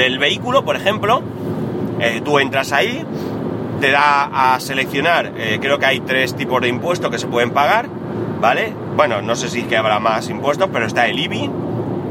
del 0.00 0.18
vehículo, 0.18 0.64
por 0.64 0.76
ejemplo, 0.76 1.22
eh, 2.00 2.22
tú 2.24 2.38
entras 2.38 2.72
ahí, 2.72 3.04
te 3.80 3.90
da 3.90 4.54
a 4.54 4.60
seleccionar, 4.60 5.32
eh, 5.36 5.58
creo 5.60 5.78
que 5.78 5.86
hay 5.86 6.00
tres 6.00 6.34
tipos 6.34 6.60
de 6.62 6.68
impuestos 6.68 7.10
que 7.10 7.18
se 7.18 7.26
pueden 7.26 7.50
pagar, 7.50 7.86
¿vale? 8.40 8.72
Bueno, 8.96 9.20
no 9.20 9.36
sé 9.36 9.48
si 9.48 9.60
es 9.60 9.66
que 9.66 9.76
habrá 9.76 10.00
más 10.00 10.28
impuestos, 10.30 10.68
pero 10.72 10.86
está 10.86 11.06
el 11.06 11.18
IBI, 11.18 11.50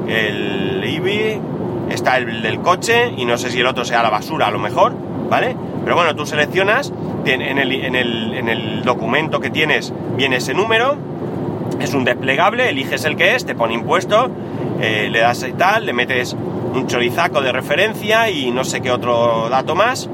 el 0.07 0.83
IBI, 0.85 1.41
está 1.89 2.17
el 2.17 2.41
del 2.41 2.59
coche 2.59 3.11
y 3.17 3.25
no 3.25 3.37
sé 3.37 3.49
si 3.49 3.59
el 3.59 3.65
otro 3.65 3.83
sea 3.85 4.03
la 4.03 4.09
basura 4.09 4.47
a 4.47 4.51
lo 4.51 4.59
mejor, 4.59 4.93
¿vale? 5.29 5.55
Pero 5.83 5.95
bueno, 5.95 6.15
tú 6.15 6.25
seleccionas, 6.25 6.93
en 7.25 7.41
el, 7.41 7.71
en 7.71 7.95
el, 7.95 8.33
en 8.33 8.49
el 8.49 8.83
documento 8.83 9.39
que 9.39 9.49
tienes 9.49 9.93
viene 10.15 10.37
ese 10.37 10.53
número, 10.53 10.95
es 11.79 11.93
un 11.93 12.03
desplegable, 12.03 12.69
eliges 12.69 13.05
el 13.05 13.15
que 13.15 13.35
es, 13.35 13.45
te 13.45 13.55
pone 13.55 13.73
impuesto, 13.73 14.29
eh, 14.81 15.09
le 15.11 15.19
das 15.19 15.45
y 15.47 15.53
tal, 15.53 15.85
le 15.85 15.93
metes 15.93 16.35
un 16.73 16.87
chorizaco 16.87 17.41
de 17.41 17.51
referencia 17.51 18.29
y 18.29 18.51
no 18.51 18.63
sé 18.63 18.81
qué 18.81 18.91
otro 18.91 19.49
dato 19.49 19.75
más, 19.75 20.09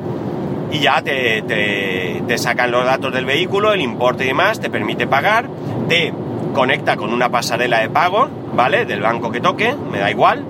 y 0.71 0.79
ya 0.79 1.01
te, 1.01 1.41
te, 1.41 2.37
sacan 2.37 2.71
los 2.71 2.85
datos 2.85 3.13
del 3.13 3.25
vehículo, 3.25 3.73
el 3.73 3.81
importe 3.81 4.25
y 4.25 4.27
demás, 4.27 4.59
te 4.59 4.69
permite 4.69 5.07
pagar, 5.07 5.47
te 5.87 6.13
conecta 6.53 6.97
con 6.97 7.13
una 7.13 7.29
pasarela 7.29 7.79
de 7.79 7.89
pago, 7.89 8.27
¿vale? 8.53 8.85
Del 8.85 9.01
banco 9.01 9.31
que 9.31 9.39
toque, 9.39 9.75
me 9.91 9.99
da 9.99 10.11
igual, 10.11 10.43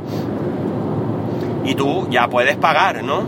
y 1.66 1.76
tú 1.76 2.08
ya 2.10 2.28
puedes 2.28 2.56
pagar, 2.58 3.04
¿no? 3.04 3.24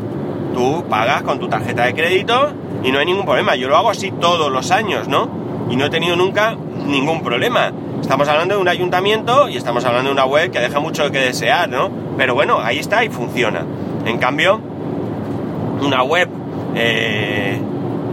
Tú 0.53 0.86
pagas 0.89 1.24
con 1.24 1.39
tu 1.39 1.48
tarjeta 1.48 1.86
de 1.86 1.93
crédito 1.93 2.51
y 2.84 2.91
no 2.91 3.00
hay 3.00 3.05
ningún 3.05 3.25
problema. 3.25 3.55
Yo 3.55 3.67
lo 3.67 3.77
hago 3.77 3.89
así 3.89 4.12
todos 4.12 4.51
los 4.51 4.72
años, 4.72 5.07
¿no? 5.07 5.29
Y 5.69 5.75
no 5.75 5.86
he 5.86 5.89
tenido 5.89 6.15
nunca 6.15 6.55
ningún 6.86 7.22
problema. 7.22 7.72
Estamos 8.08 8.30
hablando 8.30 8.56
de 8.56 8.62
un 8.62 8.70
ayuntamiento 8.70 9.50
y 9.50 9.58
estamos 9.58 9.84
hablando 9.84 10.08
de 10.08 10.14
una 10.14 10.26
web 10.26 10.50
que 10.50 10.60
deja 10.60 10.80
mucho 10.80 11.12
que 11.12 11.20
desear, 11.20 11.68
¿no? 11.68 11.92
Pero 12.16 12.36
bueno, 12.36 12.58
ahí 12.62 12.80
está 12.80 13.04
y 13.04 13.10
funciona. 13.10 13.66
En 14.06 14.18
cambio, 14.18 14.62
una 15.82 16.04
web 16.04 16.30
eh, 16.74 17.60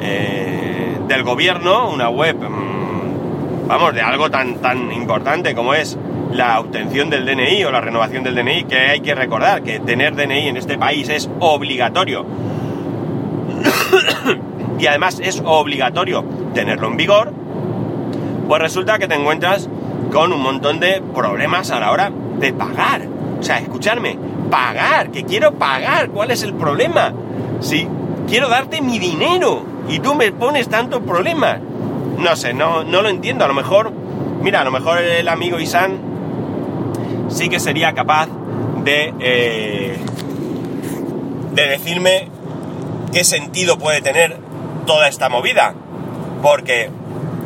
eh, 0.03 0.99
del 1.07 1.23
gobierno, 1.23 1.91
una 1.91 2.09
web, 2.09 2.37
mm, 2.37 3.69
vamos, 3.69 3.95
de 3.95 4.03
algo 4.03 4.29
tan, 4.33 4.57
tan 4.57 4.91
importante 4.91 5.55
como 5.55 5.75
es 5.75 5.97
la 6.33 6.59
obtención 6.59 7.09
del 7.09 7.25
DNI 7.25 7.63
o 7.63 7.71
la 7.71 7.81
renovación 7.81 8.25
del 8.25 8.35
DNI, 8.35 8.65
que 8.65 8.77
hay 8.77 9.01
que 9.01 9.15
recordar 9.15 9.63
que 9.63 9.79
tener 9.79 10.17
DNI 10.17 10.49
en 10.49 10.57
este 10.57 10.77
país 10.77 11.09
es 11.09 11.31
obligatorio. 11.39 12.27
y 14.77 14.87
además 14.89 15.21
es 15.23 15.41
obligatorio 15.47 16.25
tenerlo 16.53 16.89
en 16.89 16.97
vigor, 16.97 17.33
pues 18.49 18.61
resulta 18.61 18.99
que 18.99 19.07
te 19.09 19.15
encuentras 19.15 19.71
con 20.13 20.33
un 20.33 20.43
montón 20.43 20.81
de 20.81 21.03
problemas 21.15 21.71
a 21.71 21.81
la 21.81 21.91
hora 21.91 22.11
de 22.39 22.53
pagar. 22.53 23.07
O 23.39 23.43
sea, 23.43 23.59
escucharme, 23.59 24.19
pagar, 24.51 25.11
que 25.11 25.25
quiero 25.25 25.55
pagar, 25.55 26.11
¿cuál 26.11 26.31
es 26.31 26.43
el 26.43 26.55
problema? 26.55 27.13
Si 27.61 27.87
quiero 28.29 28.49
darte 28.49 28.81
mi 28.81 28.99
dinero 28.99 29.65
y 29.89 29.99
tú 29.99 30.15
me 30.15 30.33
pones 30.33 30.69
tanto 30.69 31.03
problema. 31.03 31.59
No 32.19 32.37
sé, 32.37 32.55
no, 32.55 32.85
no 32.85 33.03
lo 33.03 33.09
entiendo. 33.09 33.45
A 33.45 33.49
lo 33.49 33.55
mejor, 33.55 33.93
mira, 34.43 34.61
a 34.61 34.65
lo 34.65 34.71
mejor 34.71 34.99
el 34.99 35.29
amigo 35.29 35.59
Isan 35.59 35.99
sí 37.29 37.49
que 37.49 37.61
sería 37.61 37.93
capaz 37.93 38.29
de, 38.85 39.13
eh, 39.21 39.97
de 41.53 41.67
decirme 41.67 42.29
qué 43.13 43.25
sentido 43.25 43.79
puede 43.79 44.01
tener 44.01 44.39
toda 44.87 45.09
esta 45.09 45.29
movida. 45.29 45.75
Porque 46.43 46.91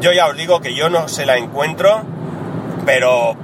yo 0.00 0.12
ya 0.12 0.26
os 0.26 0.36
digo 0.36 0.60
que 0.60 0.74
yo 0.74 0.90
no 0.90 1.08
se 1.08 1.26
la 1.26 1.38
encuentro 1.38 2.02
pero 2.88 3.36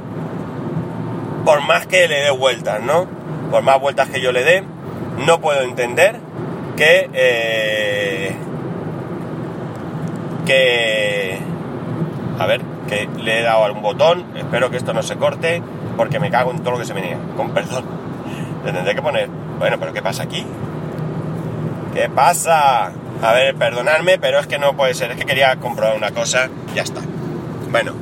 por 1.44 1.60
más 1.60 1.86
que 1.86 2.08
le 2.08 2.22
dé 2.22 2.30
vueltas, 2.30 2.82
¿no? 2.82 3.06
Por 3.50 3.62
más 3.62 3.78
vueltas 3.78 4.08
que 4.08 4.22
yo 4.22 4.32
le 4.32 4.42
dé, 4.42 4.64
no 5.26 5.38
puedo 5.42 5.60
entender 5.60 6.16
que... 6.78 7.10
Eh, 7.12 8.34
que... 10.46 11.38
A 12.38 12.46
ver, 12.46 12.62
que 12.88 13.06
le 13.22 13.40
he 13.40 13.42
dado 13.42 13.64
algún 13.64 13.82
botón, 13.82 14.24
espero 14.34 14.70
que 14.70 14.78
esto 14.78 14.94
no 14.94 15.02
se 15.02 15.16
corte, 15.16 15.62
porque 15.98 16.18
me 16.18 16.30
cago 16.30 16.50
en 16.50 16.60
todo 16.60 16.70
lo 16.70 16.78
que 16.78 16.86
se 16.86 16.94
venía, 16.94 17.18
con 17.36 17.50
perdón. 17.50 17.84
Le 18.64 18.72
tendré 18.72 18.94
que 18.94 19.02
poner... 19.02 19.28
Bueno, 19.58 19.76
pero 19.78 19.92
¿qué 19.92 20.00
pasa 20.00 20.22
aquí? 20.22 20.46
¿Qué 21.92 22.08
pasa? 22.08 22.92
A 23.22 23.32
ver, 23.34 23.54
perdonadme, 23.56 24.18
pero 24.18 24.38
es 24.38 24.46
que 24.46 24.58
no 24.58 24.74
puede 24.74 24.94
ser, 24.94 25.10
es 25.10 25.18
que 25.18 25.26
quería 25.26 25.54
comprobar 25.56 25.98
una 25.98 26.12
cosa, 26.12 26.48
ya 26.74 26.80
está. 26.80 27.02
Bueno, 27.70 27.92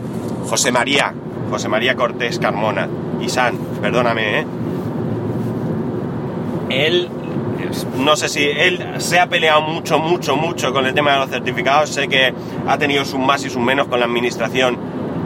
José 0.48 0.70
María, 0.70 1.14
José 1.52 1.68
María 1.68 1.94
Cortés 1.94 2.38
Carmona. 2.38 2.88
Y 3.20 3.28
San, 3.28 3.58
perdóname, 3.82 4.40
¿eh? 4.40 4.46
Él, 6.70 7.10
no 7.98 8.16
sé 8.16 8.30
si 8.30 8.42
él 8.42 8.82
se 8.96 9.20
ha 9.20 9.28
peleado 9.28 9.60
mucho, 9.60 9.98
mucho, 9.98 10.34
mucho 10.34 10.72
con 10.72 10.86
el 10.86 10.94
tema 10.94 11.12
de 11.12 11.18
los 11.18 11.28
certificados. 11.28 11.90
Sé 11.90 12.08
que 12.08 12.32
ha 12.66 12.78
tenido 12.78 13.04
sus 13.04 13.20
más 13.20 13.44
y 13.44 13.50
sus 13.50 13.60
menos 13.60 13.88
con 13.88 14.00
la 14.00 14.06
administración 14.06 14.78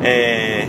eh, 0.03 0.67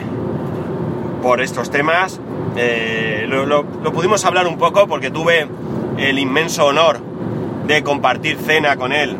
por 1.23 1.41
estos 1.41 1.71
temas. 1.71 2.19
Eh, 2.55 3.25
lo, 3.27 3.65
pudimos 3.65 4.23
hablar 4.25 4.45
un 4.45 4.59
poco 4.59 4.85
porque 4.87 5.09
tuve 5.09 5.47
el 5.97 6.19
inmenso 6.19 6.67
honor 6.67 6.99
de 7.65 7.81
compartir 7.81 8.37
cena 8.37 8.75
con 8.75 8.93
él 8.93 9.17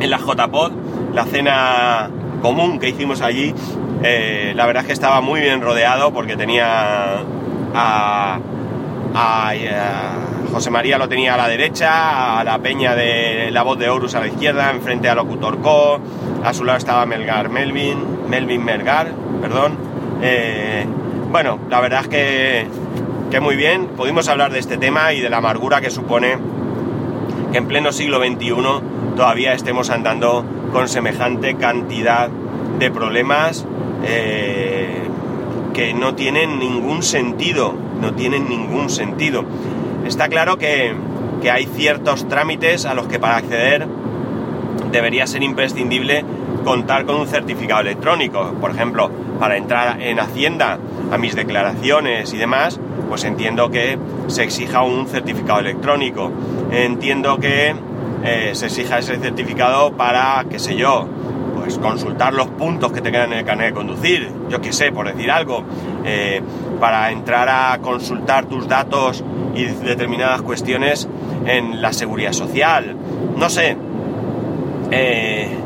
en 0.00 0.10
la 0.10 0.18
JPod, 0.18 0.72
la 1.14 1.24
cena 1.26 2.10
común 2.42 2.80
que 2.80 2.88
hicimos 2.88 3.20
allí 3.20 3.54
eh, 4.02 4.52
la 4.54 4.66
verdad 4.66 4.82
es 4.82 4.86
que 4.86 4.92
estaba 4.92 5.20
muy 5.20 5.40
bien 5.40 5.60
rodeado 5.60 6.12
porque 6.12 6.36
tenía 6.36 7.22
a, 7.74 8.38
José 10.52 10.70
María 10.70 10.98
lo 10.98 11.08
tenía 11.08 11.34
a 11.34 11.36
la 11.36 11.48
derecha, 11.48 12.38
a 12.38 12.44
la 12.44 12.58
peña 12.58 12.94
de 12.94 13.50
la 13.50 13.62
voz 13.62 13.78
de 13.78 13.88
Horus 13.88 14.14
a 14.14 14.20
la 14.20 14.28
izquierda, 14.28 14.70
enfrente 14.70 15.08
a 15.08 15.14
Locutor 15.14 15.60
Co, 15.60 16.00
a 16.44 16.54
su 16.54 16.64
lado 16.64 16.78
estaba 16.78 17.04
Melgar 17.06 17.48
Melvin, 17.48 18.28
Melvin 18.28 18.64
Melgar, 18.64 19.12
perdón. 19.40 19.76
Eh, 20.22 20.86
bueno, 21.30 21.58
la 21.68 21.80
verdad 21.80 22.02
es 22.02 22.08
que, 22.08 22.66
que 23.30 23.40
muy 23.40 23.56
bien, 23.56 23.88
pudimos 23.88 24.28
hablar 24.28 24.52
de 24.52 24.58
este 24.58 24.78
tema 24.78 25.12
y 25.12 25.20
de 25.20 25.28
la 25.28 25.38
amargura 25.38 25.80
que 25.80 25.90
supone 25.90 26.38
que 27.52 27.58
en 27.58 27.66
pleno 27.66 27.92
siglo 27.92 28.18
XXI 28.18 28.54
todavía 29.16 29.52
estemos 29.52 29.90
andando 29.90 30.44
con 30.72 30.88
semejante 30.88 31.56
cantidad 31.56 32.30
de 32.78 32.90
problemas 32.90 33.66
eh, 34.04 35.02
que 35.74 35.94
no 35.94 36.14
tienen 36.14 36.58
ningún 36.58 37.02
sentido, 37.02 37.74
no 38.00 38.14
tienen 38.14 38.48
ningún 38.48 38.90
sentido. 38.90 39.44
Está 40.06 40.28
claro 40.28 40.58
que, 40.58 40.94
que 41.42 41.50
hay 41.50 41.66
ciertos 41.66 42.28
trámites 42.28 42.84
a 42.86 42.94
los 42.94 43.06
que 43.06 43.18
para 43.18 43.36
acceder 43.36 43.86
debería 44.90 45.26
ser 45.26 45.42
imprescindible 45.42 46.24
contar 46.64 47.04
con 47.04 47.16
un 47.16 47.26
certificado 47.26 47.80
electrónico. 47.80 48.54
Por 48.60 48.70
ejemplo, 48.70 49.10
para 49.38 49.56
entrar 49.56 50.00
en 50.02 50.18
Hacienda 50.18 50.78
a 51.10 51.18
mis 51.18 51.34
declaraciones 51.34 52.32
y 52.32 52.36
demás, 52.36 52.80
pues 53.08 53.24
entiendo 53.24 53.70
que 53.70 53.98
se 54.26 54.42
exija 54.42 54.82
un 54.82 55.06
certificado 55.06 55.60
electrónico. 55.60 56.30
Entiendo 56.70 57.38
que 57.38 57.74
eh, 58.24 58.50
se 58.54 58.66
exija 58.66 58.98
ese 58.98 59.16
certificado 59.16 59.92
para, 59.92 60.44
qué 60.50 60.58
sé 60.58 60.76
yo, 60.76 61.06
pues 61.68 61.78
consultar 61.78 62.32
los 62.32 62.46
puntos 62.48 62.92
que 62.92 63.02
te 63.02 63.12
quedan 63.12 63.30
en 63.32 63.40
el 63.40 63.44
carnet 63.44 63.68
de 63.68 63.74
conducir, 63.74 64.32
yo 64.48 64.58
qué 64.58 64.72
sé, 64.72 64.90
por 64.90 65.06
decir 65.06 65.30
algo, 65.30 65.64
eh, 66.02 66.40
para 66.80 67.10
entrar 67.10 67.46
a 67.50 67.78
consultar 67.82 68.46
tus 68.46 68.66
datos 68.66 69.22
y 69.54 69.64
determinadas 69.64 70.40
cuestiones 70.40 71.06
en 71.44 71.82
la 71.82 71.92
seguridad 71.92 72.32
social, 72.32 72.96
no 73.36 73.50
sé. 73.50 73.76
Eh, 74.90 75.58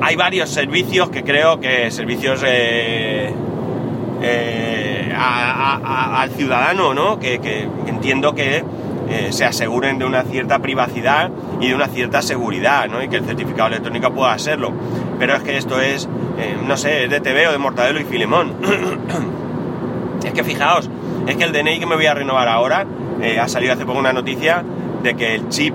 hay 0.00 0.14
varios 0.14 0.48
servicios 0.48 1.10
que 1.10 1.24
creo 1.24 1.58
que 1.58 1.90
servicios 1.90 2.44
eh, 2.46 3.34
al 5.18 6.30
ciudadano, 6.30 6.94
¿no? 6.94 7.18
que 7.18 7.68
entiendo 7.88 8.36
que 8.36 8.62
eh, 9.08 9.28
se 9.30 9.44
aseguren 9.44 9.98
de 9.98 10.04
una 10.04 10.22
cierta 10.22 10.58
privacidad 10.58 11.30
y 11.60 11.68
de 11.68 11.74
una 11.74 11.86
cierta 11.88 12.22
seguridad, 12.22 12.88
¿no? 12.88 13.02
Y 13.02 13.08
que 13.08 13.16
el 13.16 13.24
certificado 13.24 13.68
electrónico 13.68 14.12
pueda 14.12 14.32
hacerlo. 14.32 14.72
Pero 15.18 15.34
es 15.34 15.42
que 15.42 15.56
esto 15.56 15.80
es, 15.80 16.08
eh, 16.38 16.56
no 16.64 16.76
sé, 16.76 17.04
es 17.04 17.10
de 17.10 17.20
TV 17.20 17.48
o 17.48 17.52
de 17.52 17.58
Mortadelo 17.58 18.00
y 18.00 18.04
Filemón. 18.04 18.54
es 20.24 20.32
que 20.32 20.44
fijaos, 20.44 20.90
es 21.26 21.36
que 21.36 21.44
el 21.44 21.52
DNI 21.52 21.78
que 21.78 21.86
me 21.86 21.94
voy 21.94 22.06
a 22.06 22.14
renovar 22.14 22.48
ahora, 22.48 22.84
eh, 23.20 23.38
ha 23.38 23.48
salido 23.48 23.72
hace 23.72 23.86
poco 23.86 23.98
una 23.98 24.12
noticia 24.12 24.64
de 25.02 25.14
que 25.14 25.34
el 25.34 25.48
chip 25.48 25.74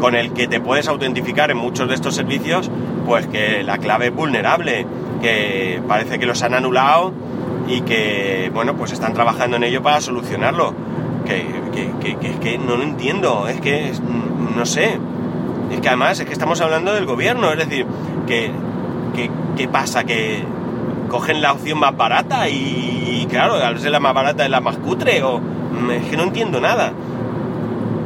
con 0.00 0.14
el 0.14 0.32
que 0.32 0.46
te 0.48 0.60
puedes 0.60 0.88
autentificar 0.88 1.50
en 1.50 1.56
muchos 1.56 1.88
de 1.88 1.94
estos 1.94 2.14
servicios, 2.14 2.70
pues 3.06 3.26
que 3.28 3.62
la 3.62 3.78
clave 3.78 4.06
es 4.06 4.14
vulnerable, 4.14 4.86
que 5.22 5.80
parece 5.86 6.18
que 6.18 6.26
los 6.26 6.42
han 6.42 6.54
anulado 6.54 7.12
y 7.66 7.80
que, 7.82 8.50
bueno, 8.52 8.76
pues 8.76 8.92
están 8.92 9.14
trabajando 9.14 9.56
en 9.56 9.64
ello 9.64 9.82
para 9.82 10.00
solucionarlo 10.00 10.74
que, 11.24 11.65
es 11.76 12.36
que 12.40 12.58
no 12.58 12.76
lo 12.76 12.82
entiendo, 12.82 13.48
es 13.48 13.60
que 13.60 13.92
no 14.56 14.66
sé. 14.66 14.98
Es 15.70 15.80
que 15.80 15.88
además 15.88 16.18
es 16.20 16.26
que 16.26 16.32
estamos 16.32 16.60
hablando 16.60 16.94
del 16.94 17.06
gobierno, 17.06 17.50
es 17.52 17.58
decir, 17.58 17.86
que, 18.26 18.50
¿qué 19.56 19.68
pasa? 19.68 20.04
Que 20.04 20.44
cogen 21.08 21.40
la 21.40 21.52
opción 21.52 21.78
más 21.78 21.96
barata 21.96 22.48
y, 22.48 23.26
claro, 23.28 23.54
al 23.54 23.78
ser 23.80 23.90
la 23.90 24.00
más 24.00 24.14
barata 24.14 24.44
es 24.44 24.50
la 24.50 24.60
más 24.60 24.76
cutre, 24.78 25.22
o 25.22 25.38
mm, 25.38 25.90
es 25.90 26.06
que 26.06 26.16
no 26.16 26.24
entiendo 26.24 26.60
nada. 26.60 26.92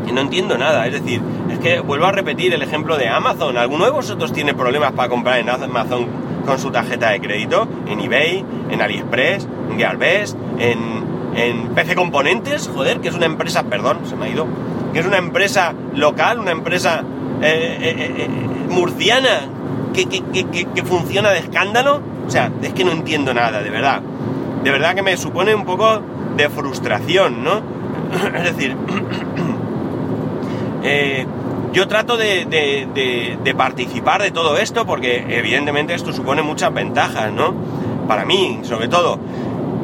Y 0.07 0.13
no 0.13 0.23
entiendo 0.23 0.57
nada, 0.59 0.87
es 0.87 0.95
decir, 0.95 1.21
es 1.51 1.59
que 1.59 1.81
vuelvo 1.81 2.07
a 2.07 2.13
repetir 2.13 2.53
el 2.55 2.63
ejemplo 2.63 2.97
de 2.97 3.09
Amazon. 3.09 3.57
¿Alguno 3.59 3.85
de 3.85 3.91
vosotros 3.91 4.33
tiene 4.33 4.55
problemas 4.55 4.93
para 4.93 5.09
comprar 5.09 5.39
en 5.39 5.51
Amazon 5.51 6.07
con 6.47 6.59
su 6.59 6.71
tarjeta 6.71 7.11
de 7.11 7.21
crédito? 7.21 7.69
En 7.87 8.01
eBay, 8.01 8.45
en 8.71 8.81
AliExpress, 8.81 9.47
en 9.71 9.79
Gearbest, 9.79 10.37
en, 10.59 11.00
en 11.35 11.69
PC 11.75 11.95
Componentes, 11.95 12.69
joder, 12.73 13.01
que 13.01 13.09
es 13.09 13.15
una 13.15 13.27
empresa, 13.27 13.65
perdón, 13.65 14.01
se 14.05 14.17
me 14.17 14.27
ha 14.27 14.29
ido, 14.29 14.47
que 14.93 15.01
es 15.01 15.07
una 15.07 15.19
empresa 15.19 15.75
local, 15.95 16.39
una 16.39 16.51
empresa 16.51 17.05
eh, 17.43 17.79
eh, 17.81 18.15
eh, 18.19 18.29
murciana 18.69 19.41
que, 19.95 20.07
que, 20.07 20.83
funciona 20.85 21.31
de 21.31 21.39
escándalo. 21.39 22.03
O 22.27 22.31
sea, 22.31 22.51
es 22.63 22.73
que 22.73 22.85
no 22.85 22.93
entiendo 22.93 23.33
nada, 23.35 23.63
de 23.63 23.71
verdad. 23.71 24.03
De 24.63 24.71
verdad 24.71 24.95
que 24.95 25.03
me 25.03 25.17
supone 25.17 25.55
un 25.55 25.65
poco 25.65 26.03
de 26.37 26.49
frustración, 26.49 27.43
¿no? 27.43 27.63
es 28.37 28.45
decir, 28.45 28.77
yo 31.73 31.89
trato 31.89 32.17
de, 32.17 32.47
de, 32.47 33.55
participar 33.55 34.23
de 34.23 34.31
todo 34.31 34.57
esto 34.59 34.87
porque 34.87 35.25
evidentemente 35.29 35.95
esto 35.95 36.13
supone 36.13 36.43
muchas 36.43 36.73
ventajas, 36.73 37.33
¿no? 37.33 37.55
Para 38.07 38.25
mí, 38.25 38.61
sobre 38.63 38.89
todo 38.89 39.19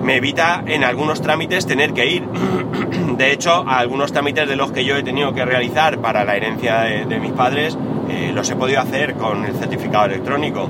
me 0.03 0.17
evita 0.17 0.63
en 0.67 0.85
algunos 0.85 1.21
trámites 1.21 1.67
tener 1.67 1.93
que 1.93 2.07
ir. 2.07 2.25
De 3.17 3.33
hecho, 3.33 3.65
a 3.67 3.79
algunos 3.79 4.13
trámites 4.13 4.49
de 4.49 4.57
los 4.57 4.73
que 4.73 4.85
yo 4.85 4.97
he 4.97 5.03
tenido 5.03 5.33
que 5.33 5.45
realizar 5.45 5.99
para 5.99 6.25
la 6.25 6.37
herencia 6.37 6.81
de, 6.81 7.21
mis 7.21 7.33
padres, 7.33 7.77
eh, 8.11 8.31
los 8.35 8.51
he 8.51 8.57
podido 8.57 8.81
hacer 8.81 9.15
con 9.15 9.45
el 9.45 9.55
certificado 9.55 10.07
electrónico. 10.07 10.69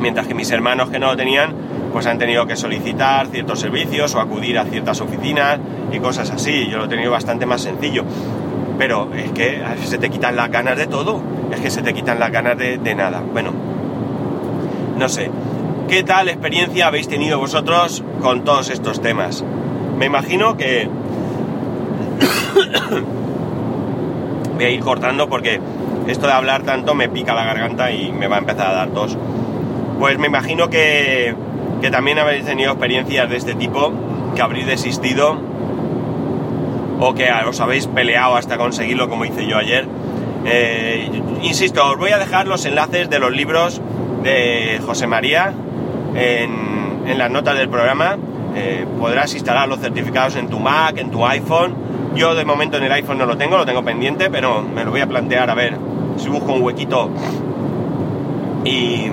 Mientras 0.00 0.26
que 0.26 0.34
mis 0.34 0.50
hermanos 0.50 0.90
que 0.90 0.98
no 0.98 1.06
lo 1.06 1.16
tenían, 1.16 1.54
pues 1.92 2.06
han 2.06 2.18
tenido 2.18 2.46
que 2.46 2.56
solicitar 2.56 3.28
ciertos 3.28 3.60
servicios 3.60 4.14
o 4.14 4.20
acudir 4.20 4.58
a 4.58 4.64
ciertas 4.64 5.00
oficinas 5.00 5.58
y 5.92 5.98
cosas 5.98 6.30
así. 6.30 6.66
Yo 6.68 6.78
lo 6.78 6.86
he 6.86 6.88
tenido 6.88 7.10
bastante 7.10 7.46
más 7.46 7.60
sencillo. 7.60 8.04
Pero 8.78 9.10
es 9.14 9.30
que 9.32 9.62
se 9.84 9.98
te 9.98 10.10
quitan 10.10 10.34
las 10.34 10.50
ganas 10.50 10.76
de 10.76 10.86
todo. 10.86 11.20
Es 11.52 11.60
que 11.60 11.70
se 11.70 11.82
te 11.82 11.92
quitan 11.92 12.18
las 12.18 12.32
ganas 12.32 12.58
de, 12.58 12.78
de 12.78 12.94
nada. 12.94 13.20
Bueno, 13.20 13.52
no 14.98 15.08
sé. 15.08 15.30
¿Qué 15.92 16.02
tal 16.02 16.28
experiencia 16.30 16.86
habéis 16.86 17.06
tenido 17.06 17.38
vosotros 17.38 18.02
con 18.22 18.44
todos 18.44 18.70
estos 18.70 19.02
temas? 19.02 19.44
Me 19.98 20.06
imagino 20.06 20.56
que... 20.56 20.88
Voy 24.54 24.64
a 24.64 24.70
ir 24.70 24.80
cortando 24.80 25.28
porque 25.28 25.60
esto 26.06 26.26
de 26.26 26.32
hablar 26.32 26.62
tanto 26.62 26.94
me 26.94 27.10
pica 27.10 27.34
la 27.34 27.44
garganta 27.44 27.92
y 27.92 28.10
me 28.10 28.26
va 28.26 28.36
a 28.36 28.38
empezar 28.38 28.68
a 28.68 28.72
dar 28.72 28.88
tos. 28.88 29.18
Pues 29.98 30.18
me 30.18 30.28
imagino 30.28 30.70
que, 30.70 31.34
también 31.90 32.18
habéis 32.18 32.46
tenido 32.46 32.70
experiencias 32.70 33.28
de 33.28 33.36
este 33.36 33.54
tipo, 33.54 33.92
que 34.34 34.40
habréis 34.40 34.66
desistido 34.66 35.36
o 37.00 37.12
que 37.12 37.28
os 37.46 37.60
habéis 37.60 37.86
peleado 37.86 38.36
hasta 38.36 38.56
conseguirlo 38.56 39.10
como 39.10 39.26
hice 39.26 39.46
yo 39.46 39.58
ayer. 39.58 39.86
Eh, 40.46 41.10
insisto, 41.42 41.86
os 41.86 41.98
voy 41.98 42.12
a 42.12 42.18
dejar 42.18 42.48
los 42.48 42.64
enlaces 42.64 43.10
de 43.10 43.18
los 43.18 43.30
libros 43.30 43.82
de 44.22 44.80
José 44.86 45.06
María, 45.06 45.52
en, 46.14 47.18
las 47.18 47.30
notas 47.30 47.56
del 47.56 47.68
programa. 47.68 48.16
Eh, 48.54 48.86
podrás 48.98 49.34
instalar 49.34 49.68
los 49.68 49.80
certificados 49.80 50.36
en 50.36 50.48
tu 50.48 50.58
Mac, 50.58 50.98
en 50.98 51.10
tu 51.10 51.24
iPhone. 51.26 51.74
Yo 52.14 52.34
de 52.34 52.44
momento 52.44 52.76
en 52.76 52.84
el 52.84 52.92
iPhone 52.92 53.18
no 53.18 53.26
lo 53.26 53.36
tengo, 53.36 53.56
lo 53.56 53.64
tengo 53.64 53.82
pendiente, 53.82 54.30
pero 54.30 54.62
me 54.62 54.84
lo 54.84 54.90
voy 54.90 55.00
a 55.00 55.06
plantear 55.06 55.50
a 55.50 55.54
ver 55.54 55.76
si 56.16 56.28
busco 56.28 56.52
un 56.52 56.62
huequito 56.62 57.10
y, 58.64 59.10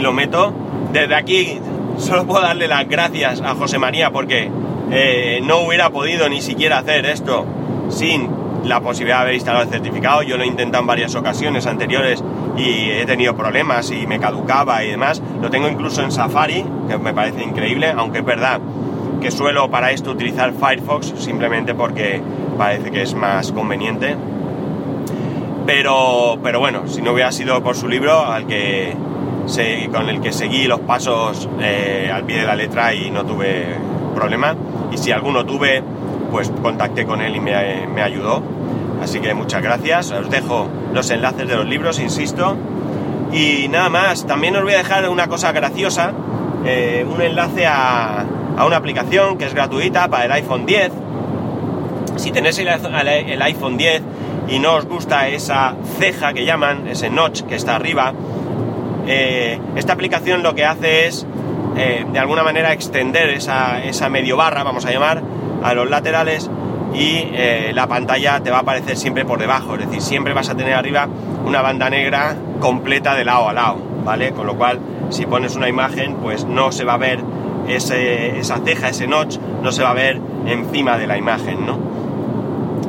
lo 0.00 0.12
meto. 0.12 0.52
Desde 0.92 1.14
aquí 1.14 1.58
solo 1.98 2.26
puedo 2.26 2.42
darle 2.42 2.68
las 2.68 2.86
gracias 2.86 3.40
a 3.40 3.54
José 3.54 3.78
María 3.78 4.10
porque 4.10 4.50
eh, 4.90 5.40
no 5.42 5.60
hubiera 5.60 5.90
podido 5.90 6.28
ni 6.28 6.42
siquiera 6.42 6.78
hacer 6.78 7.06
esto 7.06 7.46
sin 7.88 8.28
la 8.64 8.80
posibilidad 8.80 9.18
de 9.18 9.22
haber 9.22 9.34
instalado 9.34 9.64
el 9.64 9.70
certificado. 9.70 10.22
Yo 10.22 10.36
lo 10.36 10.44
he 10.44 10.46
intentado 10.46 10.82
en 10.82 10.86
varias 10.86 11.14
ocasiones 11.14 11.66
anteriores 11.66 12.22
y 12.56 12.90
he 12.90 13.04
tenido 13.06 13.36
problemas 13.36 13.90
y 13.90 14.06
me 14.06 14.18
caducaba 14.18 14.84
y 14.84 14.90
demás. 14.90 15.22
Lo 15.40 15.50
tengo 15.50 15.68
incluso 15.68 16.02
en 16.02 16.10
Safari, 16.10 16.64
que 16.88 16.98
me 16.98 17.14
parece 17.14 17.42
increíble, 17.42 17.92
aunque 17.96 18.18
es 18.18 18.24
verdad 18.24 18.60
que 19.20 19.30
suelo 19.30 19.70
para 19.70 19.92
esto 19.92 20.10
utilizar 20.10 20.52
Firefox 20.52 21.14
simplemente 21.18 21.74
porque 21.74 22.20
parece 22.58 22.90
que 22.90 23.02
es 23.02 23.14
más 23.14 23.52
conveniente. 23.52 24.16
Pero, 25.66 26.38
pero 26.42 26.60
bueno, 26.60 26.86
si 26.86 27.02
no 27.02 27.12
hubiera 27.12 27.32
sido 27.32 27.62
por 27.62 27.74
su 27.74 27.88
libro, 27.88 28.24
al 28.24 28.46
que 28.46 28.94
con 29.92 30.08
el 30.08 30.20
que 30.20 30.32
seguí 30.32 30.66
los 30.66 30.80
pasos 30.80 31.48
eh, 31.60 32.10
al 32.12 32.24
pie 32.24 32.40
de 32.40 32.46
la 32.46 32.56
letra 32.56 32.92
y 32.94 33.10
no 33.10 33.24
tuve 33.24 33.64
problema. 34.14 34.56
Y 34.92 34.98
si 34.98 35.12
alguno 35.12 35.46
tuve, 35.46 35.82
pues 36.36 36.52
contacté 36.60 37.06
con 37.06 37.22
él 37.22 37.34
y 37.34 37.40
me, 37.40 37.86
me 37.86 38.02
ayudó. 38.02 38.42
Así 39.02 39.20
que 39.20 39.32
muchas 39.32 39.62
gracias. 39.62 40.10
Os 40.10 40.28
dejo 40.28 40.68
los 40.92 41.08
enlaces 41.08 41.48
de 41.48 41.56
los 41.56 41.64
libros, 41.64 41.98
insisto. 41.98 42.58
Y 43.32 43.68
nada 43.68 43.88
más, 43.88 44.26
también 44.26 44.54
os 44.54 44.62
voy 44.62 44.74
a 44.74 44.76
dejar 44.76 45.08
una 45.08 45.28
cosa 45.28 45.52
graciosa, 45.52 46.12
eh, 46.66 47.06
un 47.10 47.22
enlace 47.22 47.64
a, 47.66 48.26
una 48.66 48.76
aplicación 48.76 49.38
que 49.38 49.46
es 49.46 49.54
gratuita 49.54 50.08
para 50.08 50.26
el 50.26 50.32
iPhone 50.32 50.66
10. 50.66 50.92
Si 52.16 52.32
tenéis 52.32 52.58
el, 52.58 52.68
iPhone 53.40 53.78
10 53.78 54.02
y 54.48 54.58
no 54.58 54.74
os 54.74 54.84
gusta 54.84 55.28
esa 55.28 55.74
ceja 55.98 56.34
que 56.34 56.44
llaman, 56.44 56.86
ese 56.86 57.08
notch 57.08 57.44
que 57.44 57.54
está 57.54 57.76
arriba, 57.76 58.12
eh, 59.06 59.58
esta 59.74 59.94
aplicación 59.94 60.42
lo 60.42 60.54
que 60.54 60.66
hace 60.66 61.06
es, 61.06 61.26
eh, 61.78 62.04
de 62.12 62.18
alguna 62.18 62.42
manera, 62.42 62.74
extender 62.74 63.30
esa, 63.30 63.82
esa 63.82 64.10
medio 64.10 64.36
barra, 64.36 64.64
vamos 64.64 64.84
a 64.84 64.90
llamar, 64.90 65.22
a 65.66 65.74
los 65.74 65.90
laterales 65.90 66.48
y 66.94 67.28
eh, 67.32 67.72
la 67.74 67.86
pantalla 67.88 68.40
te 68.40 68.50
va 68.50 68.58
a 68.58 68.60
aparecer 68.60 68.96
siempre 68.96 69.24
por 69.24 69.38
debajo, 69.38 69.74
es 69.74 69.80
decir, 69.86 70.00
siempre 70.00 70.32
vas 70.32 70.48
a 70.48 70.56
tener 70.56 70.74
arriba 70.74 71.08
una 71.44 71.60
banda 71.60 71.90
negra 71.90 72.36
completa 72.60 73.14
de 73.14 73.24
lado 73.24 73.48
a 73.48 73.52
lado, 73.52 73.78
¿vale? 74.04 74.30
Con 74.30 74.46
lo 74.46 74.56
cual, 74.56 74.78
si 75.10 75.26
pones 75.26 75.56
una 75.56 75.68
imagen, 75.68 76.16
pues 76.22 76.44
no 76.44 76.70
se 76.72 76.84
va 76.84 76.94
a 76.94 76.98
ver 76.98 77.20
esa 77.68 78.58
ceja, 78.64 78.88
ese 78.88 79.08
notch, 79.08 79.38
no 79.62 79.72
se 79.72 79.82
va 79.82 79.90
a 79.90 79.94
ver 79.94 80.20
encima 80.46 80.96
de 80.96 81.06
la 81.08 81.18
imagen, 81.18 81.66
¿no? 81.66 81.78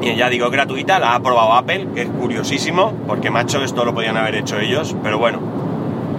Y 0.01 0.15
ya 0.15 0.29
digo, 0.29 0.49
gratuita, 0.51 0.99
la 0.99 1.15
ha 1.15 1.19
probado 1.19 1.53
Apple, 1.53 1.87
que 1.95 2.03
es 2.03 2.09
curiosísimo, 2.09 2.93
porque 3.07 3.31
macho, 3.31 3.63
esto 3.63 3.83
lo 3.83 3.95
podían 3.95 4.15
haber 4.15 4.35
hecho 4.35 4.59
ellos, 4.59 4.95
pero 5.01 5.17
bueno, 5.17 5.39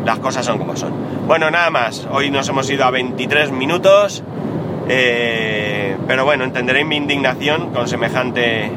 las 0.05 0.19
cosas 0.19 0.45
son 0.45 0.59
como 0.59 0.77
son. 0.77 0.93
Bueno, 1.27 1.51
nada 1.51 1.71
más, 1.71 2.07
hoy 2.11 2.31
nos 2.31 2.49
hemos 2.49 2.69
ido 2.71 2.85
a 2.85 2.91
23 2.91 3.53
minutos. 3.53 4.25
Eh, 4.89 5.97
pero 6.07 6.25
bueno, 6.25 6.45
entenderéis 6.45 6.87
mi 6.87 6.97
indignación 6.97 7.71
con 7.73 7.89
semejante, 7.89 8.71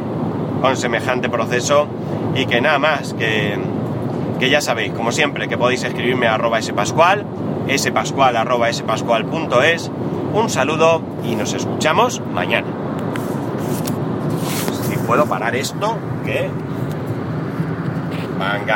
con 0.61 0.75
semejante 0.75 1.29
proceso 1.29 1.87
y 2.35 2.45
que 2.45 2.61
nada 2.61 2.79
más, 2.79 3.13
que, 3.13 3.57
que 4.39 4.49
ya 4.49 4.61
sabéis, 4.61 4.93
como 4.93 5.11
siempre, 5.11 5.47
que 5.47 5.57
podéis 5.57 5.83
escribirme 5.83 6.27
a 6.27 6.35
arroba 6.35 6.61
spascual, 6.61 7.25
spascual 7.77 8.35
arroba 8.35 8.71
spascual.es. 8.71 9.91
Un 10.33 10.49
saludo 10.49 11.01
y 11.25 11.35
nos 11.35 11.53
escuchamos 11.53 12.21
mañana. 12.33 12.67
Si 14.89 14.97
puedo 14.97 15.25
parar 15.25 15.55
esto, 15.55 15.97
que... 16.25 16.49
Manga. 18.37 18.65